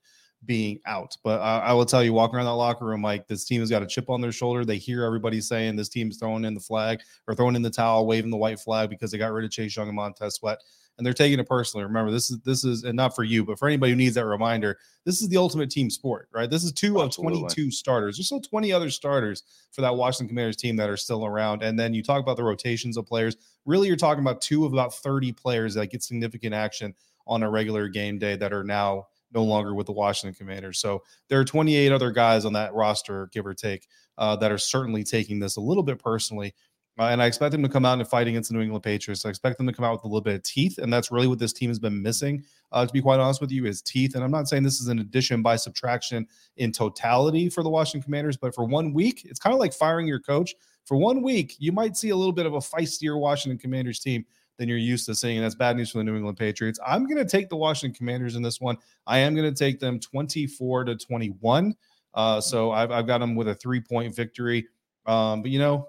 being 0.44 0.80
out. 0.86 1.16
But 1.22 1.40
uh, 1.40 1.62
I 1.64 1.72
will 1.72 1.86
tell 1.86 2.02
you, 2.02 2.12
walking 2.12 2.36
around 2.36 2.46
that 2.46 2.52
locker 2.52 2.84
room, 2.84 3.02
like 3.02 3.26
this 3.26 3.44
team 3.44 3.60
has 3.60 3.70
got 3.70 3.82
a 3.82 3.86
chip 3.86 4.08
on 4.08 4.20
their 4.20 4.32
shoulder. 4.32 4.64
They 4.64 4.78
hear 4.78 5.04
everybody 5.04 5.40
saying 5.40 5.76
this 5.76 5.88
team's 5.88 6.18
throwing 6.18 6.44
in 6.44 6.54
the 6.54 6.60
flag 6.60 7.00
or 7.26 7.34
throwing 7.34 7.56
in 7.56 7.62
the 7.62 7.70
towel, 7.70 8.06
waving 8.06 8.30
the 8.30 8.36
white 8.36 8.60
flag 8.60 8.90
because 8.90 9.10
they 9.10 9.18
got 9.18 9.32
rid 9.32 9.44
of 9.44 9.50
Chase 9.50 9.76
Young 9.76 9.88
and 9.88 9.96
Montez 9.96 10.36
Sweat 10.36 10.58
and 10.98 11.06
they're 11.06 11.12
taking 11.14 11.38
it 11.38 11.48
personally. 11.48 11.84
Remember, 11.84 12.10
this 12.10 12.30
is 12.30 12.38
this 12.40 12.64
is 12.64 12.84
and 12.84 12.96
not 12.96 13.14
for 13.14 13.24
you, 13.24 13.44
but 13.44 13.58
for 13.58 13.66
anybody 13.66 13.92
who 13.92 13.96
needs 13.96 14.14
that 14.14 14.26
reminder, 14.26 14.78
this 15.04 15.22
is 15.22 15.28
the 15.28 15.36
ultimate 15.36 15.70
team 15.70 15.90
sport, 15.90 16.28
right? 16.32 16.50
This 16.50 16.64
is 16.64 16.72
two 16.72 17.00
Absolutely. 17.00 17.38
of 17.38 17.54
22 17.54 17.70
starters. 17.70 18.16
There's 18.16 18.26
still 18.26 18.40
20 18.40 18.72
other 18.72 18.90
starters 18.90 19.42
for 19.72 19.80
that 19.80 19.96
Washington 19.96 20.28
Commanders 20.28 20.56
team 20.56 20.76
that 20.76 20.90
are 20.90 20.96
still 20.96 21.24
around. 21.24 21.62
And 21.62 21.78
then 21.78 21.94
you 21.94 22.02
talk 22.02 22.20
about 22.20 22.36
the 22.36 22.44
rotations 22.44 22.96
of 22.96 23.06
players. 23.06 23.36
Really, 23.64 23.88
you're 23.88 23.96
talking 23.96 24.22
about 24.22 24.40
two 24.40 24.64
of 24.64 24.72
about 24.72 24.94
30 24.94 25.32
players 25.32 25.74
that 25.74 25.90
get 25.90 26.02
significant 26.02 26.54
action 26.54 26.94
on 27.26 27.42
a 27.42 27.50
regular 27.50 27.88
game 27.88 28.18
day 28.18 28.36
that 28.36 28.52
are 28.52 28.64
now 28.64 29.06
no 29.32 29.44
longer 29.44 29.74
with 29.74 29.86
the 29.86 29.92
Washington 29.92 30.34
Commanders. 30.34 30.78
So 30.78 31.02
there 31.28 31.40
are 31.40 31.44
28 31.44 31.90
other 31.90 32.10
guys 32.10 32.44
on 32.44 32.52
that 32.52 32.74
roster, 32.74 33.28
give 33.32 33.46
or 33.46 33.54
take, 33.54 33.86
uh, 34.18 34.36
that 34.36 34.52
are 34.52 34.58
certainly 34.58 35.04
taking 35.04 35.38
this 35.38 35.56
a 35.56 35.60
little 35.60 35.82
bit 35.82 35.98
personally. 35.98 36.54
Uh, 36.98 37.04
and 37.04 37.22
I 37.22 37.26
expect 37.26 37.52
them 37.52 37.62
to 37.62 37.68
come 37.70 37.86
out 37.86 37.98
and 37.98 38.06
fight 38.06 38.28
against 38.28 38.50
the 38.50 38.56
New 38.56 38.62
England 38.62 38.84
Patriots. 38.84 39.24
I 39.24 39.30
expect 39.30 39.56
them 39.56 39.66
to 39.66 39.72
come 39.72 39.84
out 39.84 39.92
with 39.92 40.04
a 40.04 40.08
little 40.08 40.20
bit 40.20 40.34
of 40.34 40.42
teeth, 40.42 40.76
and 40.76 40.92
that's 40.92 41.10
really 41.10 41.26
what 41.26 41.38
this 41.38 41.54
team 41.54 41.70
has 41.70 41.78
been 41.78 42.02
missing. 42.02 42.44
Uh, 42.70 42.84
to 42.84 42.92
be 42.92 43.00
quite 43.00 43.18
honest 43.18 43.40
with 43.40 43.50
you, 43.50 43.64
is 43.64 43.80
teeth. 43.80 44.14
And 44.14 44.22
I'm 44.22 44.30
not 44.30 44.46
saying 44.46 44.62
this 44.62 44.80
is 44.80 44.88
an 44.88 44.98
addition 44.98 45.42
by 45.42 45.56
subtraction 45.56 46.26
in 46.58 46.70
totality 46.70 47.48
for 47.48 47.62
the 47.62 47.70
Washington 47.70 48.02
Commanders, 48.02 48.36
but 48.36 48.54
for 48.54 48.64
one 48.64 48.92
week, 48.92 49.24
it's 49.24 49.40
kind 49.40 49.54
of 49.54 49.60
like 49.60 49.72
firing 49.72 50.06
your 50.06 50.20
coach. 50.20 50.54
For 50.84 50.96
one 50.96 51.22
week, 51.22 51.56
you 51.58 51.72
might 51.72 51.96
see 51.96 52.10
a 52.10 52.16
little 52.16 52.32
bit 52.32 52.44
of 52.44 52.54
a 52.54 52.58
feistier 52.58 53.18
Washington 53.18 53.58
Commanders 53.58 54.00
team 54.00 54.26
than 54.58 54.68
you're 54.68 54.78
used 54.78 55.06
to 55.06 55.14
seeing, 55.14 55.38
and 55.38 55.44
that's 55.44 55.54
bad 55.54 55.76
news 55.76 55.90
for 55.90 55.98
the 55.98 56.04
New 56.04 56.16
England 56.16 56.36
Patriots. 56.36 56.78
I'm 56.86 57.06
going 57.06 57.16
to 57.16 57.24
take 57.24 57.48
the 57.48 57.56
Washington 57.56 57.96
Commanders 57.96 58.36
in 58.36 58.42
this 58.42 58.60
one. 58.60 58.76
I 59.06 59.18
am 59.18 59.34
going 59.34 59.52
to 59.52 59.58
take 59.58 59.80
them 59.80 59.98
24 59.98 60.84
to 60.84 60.96
21. 60.96 61.74
Uh, 62.14 62.40
so 62.40 62.70
I've, 62.70 62.90
I've 62.90 63.06
got 63.06 63.18
them 63.18 63.34
with 63.34 63.48
a 63.48 63.54
three 63.54 63.80
point 63.80 64.14
victory. 64.14 64.66
Um, 65.06 65.42
but 65.42 65.50
you 65.50 65.58
know, 65.58 65.88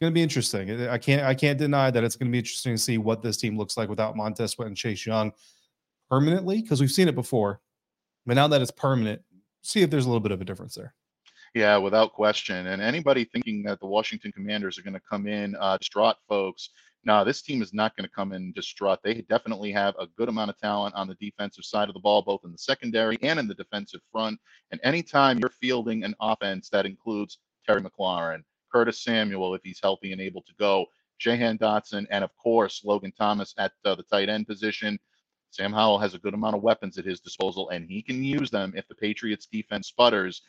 going 0.00 0.12
to 0.12 0.14
be 0.14 0.22
interesting. 0.22 0.88
I 0.88 0.98
can't 0.98 1.22
I 1.22 1.34
can't 1.34 1.58
deny 1.58 1.90
that 1.90 2.04
it's 2.04 2.16
going 2.16 2.28
to 2.28 2.32
be 2.32 2.38
interesting 2.38 2.74
to 2.74 2.78
see 2.78 2.98
what 2.98 3.22
this 3.22 3.36
team 3.36 3.56
looks 3.56 3.76
like 3.76 3.88
without 3.88 4.16
Montez 4.16 4.52
Sweat 4.52 4.68
and 4.68 4.76
Chase 4.76 5.06
Young 5.06 5.32
permanently 6.10 6.62
because 6.62 6.80
we've 6.80 6.90
seen 6.90 7.08
it 7.08 7.14
before. 7.14 7.60
But 8.26 8.34
now 8.34 8.48
that 8.48 8.60
it's 8.60 8.70
permanent, 8.70 9.22
see 9.62 9.82
if 9.82 9.90
there's 9.90 10.04
a 10.04 10.08
little 10.08 10.20
bit 10.20 10.32
of 10.32 10.40
a 10.40 10.44
difference 10.44 10.74
there. 10.74 10.94
Yeah, 11.54 11.78
without 11.78 12.12
question. 12.12 12.66
And 12.66 12.82
anybody 12.82 13.24
thinking 13.24 13.62
that 13.62 13.80
the 13.80 13.86
Washington 13.86 14.32
Commanders 14.32 14.78
are 14.78 14.82
going 14.82 14.94
to 14.94 15.00
come 15.08 15.26
in 15.26 15.56
uh, 15.56 15.78
distraught, 15.78 16.16
folks, 16.28 16.70
no, 17.04 17.24
this 17.24 17.40
team 17.40 17.62
is 17.62 17.72
not 17.72 17.96
going 17.96 18.06
to 18.06 18.14
come 18.14 18.32
in 18.32 18.52
distraught. 18.52 18.98
They 19.02 19.22
definitely 19.22 19.70
have 19.72 19.94
a 19.98 20.08
good 20.18 20.28
amount 20.28 20.50
of 20.50 20.58
talent 20.58 20.94
on 20.96 21.06
the 21.06 21.14
defensive 21.14 21.64
side 21.64 21.88
of 21.88 21.94
the 21.94 22.00
ball, 22.00 22.20
both 22.20 22.40
in 22.44 22.50
the 22.50 22.58
secondary 22.58 23.16
and 23.22 23.38
in 23.38 23.46
the 23.46 23.54
defensive 23.54 24.00
front. 24.10 24.40
And 24.72 24.80
anytime 24.82 25.38
you're 25.38 25.48
fielding 25.48 26.02
an 26.02 26.16
offense 26.20 26.68
that 26.70 26.84
includes 26.84 27.38
Terry 27.64 27.80
McLaurin, 27.80 28.42
Curtis 28.76 29.02
Samuel 29.02 29.54
if 29.54 29.62
he's 29.64 29.80
healthy 29.82 30.12
and 30.12 30.20
able 30.20 30.42
to 30.42 30.52
go, 30.58 30.84
Jahan 31.18 31.56
Dotson, 31.56 32.06
and 32.10 32.22
of 32.22 32.30
course 32.36 32.82
Logan 32.84 33.10
Thomas 33.18 33.54
at 33.56 33.72
uh, 33.86 33.94
the 33.94 34.02
tight 34.02 34.28
end 34.28 34.46
position. 34.46 34.98
Sam 35.50 35.72
Howell 35.72 35.98
has 36.00 36.12
a 36.12 36.18
good 36.18 36.34
amount 36.34 36.56
of 36.56 36.62
weapons 36.62 36.98
at 36.98 37.06
his 37.06 37.18
disposal, 37.18 37.70
and 37.70 37.88
he 37.88 38.02
can 38.02 38.22
use 38.22 38.50
them 38.50 38.74
if 38.76 38.86
the 38.86 38.94
Patriots 38.94 39.46
defense 39.50 39.88
sputters. 39.88 40.42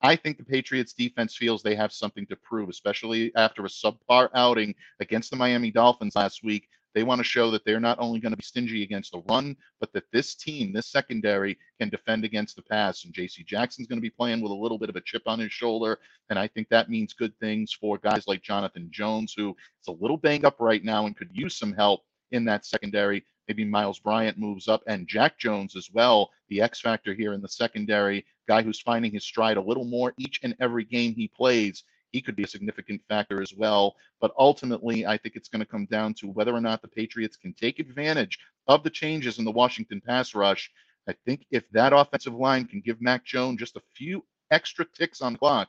I 0.00 0.16
think 0.16 0.38
the 0.38 0.44
Patriots 0.44 0.94
defense 0.94 1.36
feels 1.36 1.62
they 1.62 1.74
have 1.74 1.92
something 1.92 2.24
to 2.28 2.36
prove, 2.36 2.70
especially 2.70 3.30
after 3.36 3.62
a 3.66 3.68
subpar 3.68 4.30
outing 4.34 4.74
against 5.00 5.28
the 5.28 5.36
Miami 5.36 5.70
Dolphins 5.70 6.16
last 6.16 6.42
week. 6.42 6.70
They 6.96 7.02
want 7.02 7.18
to 7.18 7.24
show 7.24 7.50
that 7.50 7.62
they're 7.66 7.78
not 7.78 7.98
only 8.00 8.20
going 8.20 8.30
to 8.30 8.38
be 8.38 8.42
stingy 8.42 8.82
against 8.82 9.12
the 9.12 9.22
run, 9.28 9.54
but 9.80 9.92
that 9.92 10.10
this 10.14 10.34
team, 10.34 10.72
this 10.72 10.86
secondary, 10.86 11.58
can 11.78 11.90
defend 11.90 12.24
against 12.24 12.56
the 12.56 12.62
pass. 12.62 13.04
And 13.04 13.12
J.C. 13.12 13.44
Jackson's 13.46 13.86
going 13.86 13.98
to 13.98 14.02
be 14.02 14.08
playing 14.08 14.40
with 14.40 14.50
a 14.50 14.54
little 14.54 14.78
bit 14.78 14.88
of 14.88 14.96
a 14.96 15.02
chip 15.02 15.24
on 15.26 15.38
his 15.38 15.52
shoulder, 15.52 15.98
and 16.30 16.38
I 16.38 16.48
think 16.48 16.70
that 16.70 16.88
means 16.88 17.12
good 17.12 17.38
things 17.38 17.70
for 17.70 17.98
guys 17.98 18.26
like 18.26 18.42
Jonathan 18.42 18.88
Jones, 18.90 19.34
who 19.36 19.50
is 19.50 19.88
a 19.88 19.92
little 19.92 20.16
banged 20.16 20.46
up 20.46 20.58
right 20.58 20.82
now 20.82 21.04
and 21.04 21.14
could 21.14 21.28
use 21.34 21.58
some 21.58 21.74
help 21.74 22.00
in 22.32 22.46
that 22.46 22.64
secondary. 22.64 23.26
Maybe 23.46 23.66
Myles 23.66 23.98
Bryant 23.98 24.38
moves 24.38 24.66
up, 24.66 24.82
and 24.86 25.06
Jack 25.06 25.38
Jones 25.38 25.76
as 25.76 25.90
well, 25.92 26.30
the 26.48 26.62
X 26.62 26.80
factor 26.80 27.12
here 27.12 27.34
in 27.34 27.42
the 27.42 27.48
secondary, 27.48 28.24
guy 28.48 28.62
who's 28.62 28.80
finding 28.80 29.12
his 29.12 29.22
stride 29.22 29.58
a 29.58 29.62
little 29.62 29.84
more 29.84 30.14
each 30.16 30.40
and 30.42 30.56
every 30.60 30.84
game 30.84 31.14
he 31.14 31.28
plays 31.28 31.84
he 32.12 32.20
could 32.20 32.36
be 32.36 32.44
a 32.44 32.48
significant 32.48 33.02
factor 33.08 33.42
as 33.42 33.52
well. 33.54 33.96
But 34.20 34.32
ultimately, 34.38 35.06
I 35.06 35.16
think 35.18 35.36
it's 35.36 35.48
going 35.48 35.60
to 35.60 35.70
come 35.70 35.86
down 35.86 36.14
to 36.14 36.28
whether 36.28 36.54
or 36.54 36.60
not 36.60 36.82
the 36.82 36.88
Patriots 36.88 37.36
can 37.36 37.52
take 37.54 37.78
advantage 37.78 38.38
of 38.68 38.82
the 38.82 38.90
changes 38.90 39.38
in 39.38 39.44
the 39.44 39.50
Washington 39.50 40.00
pass 40.00 40.34
rush. 40.34 40.70
I 41.08 41.14
think 41.24 41.46
if 41.50 41.68
that 41.70 41.92
offensive 41.92 42.34
line 42.34 42.66
can 42.66 42.80
give 42.80 43.00
Mac 43.00 43.24
Jones 43.24 43.58
just 43.58 43.76
a 43.76 43.82
few 43.94 44.24
extra 44.50 44.84
ticks 44.84 45.20
on 45.20 45.34
the 45.34 45.38
clock, 45.38 45.68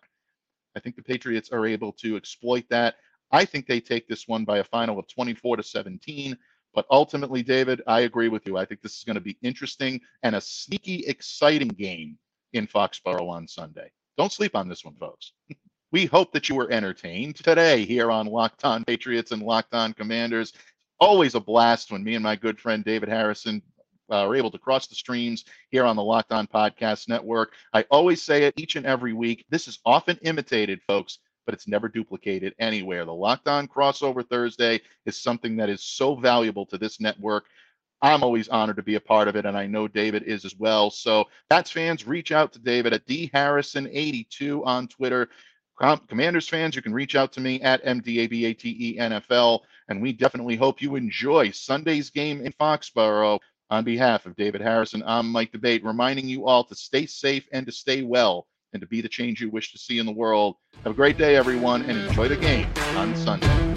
I 0.75 0.79
think 0.79 0.95
the 0.95 1.03
Patriots 1.03 1.49
are 1.51 1.65
able 1.65 1.91
to 1.93 2.15
exploit 2.15 2.65
that. 2.69 2.95
I 3.31 3.45
think 3.45 3.67
they 3.67 3.79
take 3.79 4.07
this 4.07 4.27
one 4.27 4.45
by 4.45 4.59
a 4.59 4.63
final 4.63 4.99
of 4.99 5.07
24 5.07 5.57
to 5.57 5.63
17. 5.63 6.37
But 6.73 6.85
ultimately, 6.91 7.41
David, 7.41 7.81
I 7.87 8.01
agree 8.01 8.29
with 8.29 8.45
you. 8.45 8.57
I 8.57 8.65
think 8.65 8.81
this 8.81 8.97
is 8.97 9.03
going 9.03 9.15
to 9.15 9.21
be 9.21 9.37
interesting 9.41 9.99
and 10.23 10.35
a 10.35 10.41
sneaky, 10.41 11.05
exciting 11.07 11.69
game 11.69 12.17
in 12.53 12.67
Foxborough 12.67 13.29
on 13.29 13.47
Sunday. 13.47 13.91
Don't 14.17 14.31
sleep 14.31 14.55
on 14.55 14.69
this 14.69 14.85
one, 14.85 14.95
folks. 14.95 15.33
We 15.91 16.05
hope 16.05 16.33
that 16.33 16.49
you 16.49 16.55
were 16.55 16.69
entertained 16.69 17.37
today 17.37 17.85
here 17.85 18.11
on 18.11 18.27
Locked 18.27 18.65
On 18.65 18.83
Patriots 18.83 19.31
and 19.31 19.41
Locked 19.41 19.73
On 19.73 19.93
Commanders. 19.93 20.51
Always 20.99 21.33
a 21.33 21.39
blast 21.39 21.93
when 21.93 22.03
me 22.03 22.15
and 22.15 22.23
my 22.23 22.35
good 22.35 22.59
friend 22.59 22.83
David 22.83 23.07
Harrison 23.07 23.61
uh, 24.11 24.27
are 24.27 24.35
able 24.35 24.51
to 24.51 24.57
cross 24.57 24.87
the 24.87 24.95
streams 24.95 25.45
here 25.69 25.85
on 25.85 25.95
the 25.95 26.03
Locked 26.03 26.33
On 26.33 26.45
Podcast 26.45 27.07
Network. 27.07 27.53
I 27.71 27.83
always 27.89 28.21
say 28.21 28.43
it 28.43 28.55
each 28.57 28.75
and 28.75 28.85
every 28.85 29.13
week. 29.13 29.45
This 29.49 29.69
is 29.69 29.79
often 29.85 30.19
imitated, 30.23 30.81
folks, 30.87 31.19
but 31.45 31.53
it's 31.53 31.69
never 31.69 31.87
duplicated 31.87 32.53
anywhere. 32.59 33.05
The 33.05 33.13
Locked 33.13 33.47
On 33.47 33.65
Crossover 33.65 34.27
Thursday 34.27 34.81
is 35.05 35.17
something 35.17 35.55
that 35.55 35.69
is 35.69 35.85
so 35.85 36.15
valuable 36.15 36.65
to 36.65 36.77
this 36.77 36.99
network. 36.99 37.45
I'm 38.01 38.23
always 38.23 38.49
honored 38.49 38.75
to 38.75 38.83
be 38.83 38.95
a 38.95 38.99
part 38.99 39.29
of 39.29 39.37
it, 39.37 39.45
and 39.45 39.57
I 39.57 39.67
know 39.67 39.87
David 39.87 40.23
is 40.23 40.43
as 40.43 40.55
well. 40.57 40.91
So, 40.91 41.29
Pats 41.49 41.71
fans, 41.71 42.05
reach 42.05 42.33
out 42.33 42.51
to 42.53 42.59
David 42.59 42.91
at 42.91 43.07
dharrison82 43.07 44.65
on 44.65 44.89
Twitter. 44.89 45.29
Commanders 45.77 46.49
fans, 46.49 46.75
you 46.75 46.81
can 46.81 46.93
reach 46.93 47.15
out 47.15 47.31
to 47.33 47.39
me 47.39 47.61
at 47.61 47.83
MDABATE 47.85 49.59
and 49.89 50.01
we 50.01 50.11
definitely 50.11 50.55
hope 50.55 50.81
you 50.81 50.95
enjoy 50.95 51.51
Sunday's 51.51 52.09
game 52.09 52.41
in 52.45 52.51
Foxborough. 52.53 53.39
On 53.69 53.83
behalf 53.83 54.25
of 54.25 54.35
David 54.37 54.61
Harrison, 54.61 55.03
I'm 55.05 55.29
Mike 55.29 55.51
D'Abate, 55.51 55.83
reminding 55.83 56.27
you 56.27 56.45
all 56.45 56.63
to 56.63 56.73
stay 56.73 57.05
safe 57.05 57.45
and 57.51 57.65
to 57.65 57.71
stay 57.71 58.01
well 58.01 58.47
and 58.71 58.81
to 58.81 58.87
be 58.87 59.01
the 59.01 59.09
change 59.09 59.41
you 59.41 59.49
wish 59.49 59.73
to 59.73 59.77
see 59.77 59.99
in 59.99 60.05
the 60.05 60.11
world. 60.11 60.55
Have 60.83 60.93
a 60.93 60.95
great 60.95 61.17
day, 61.17 61.35
everyone, 61.35 61.81
and 61.83 61.97
enjoy 61.97 62.29
the 62.29 62.37
game 62.37 62.69
on 62.95 63.13
Sunday. 63.17 63.76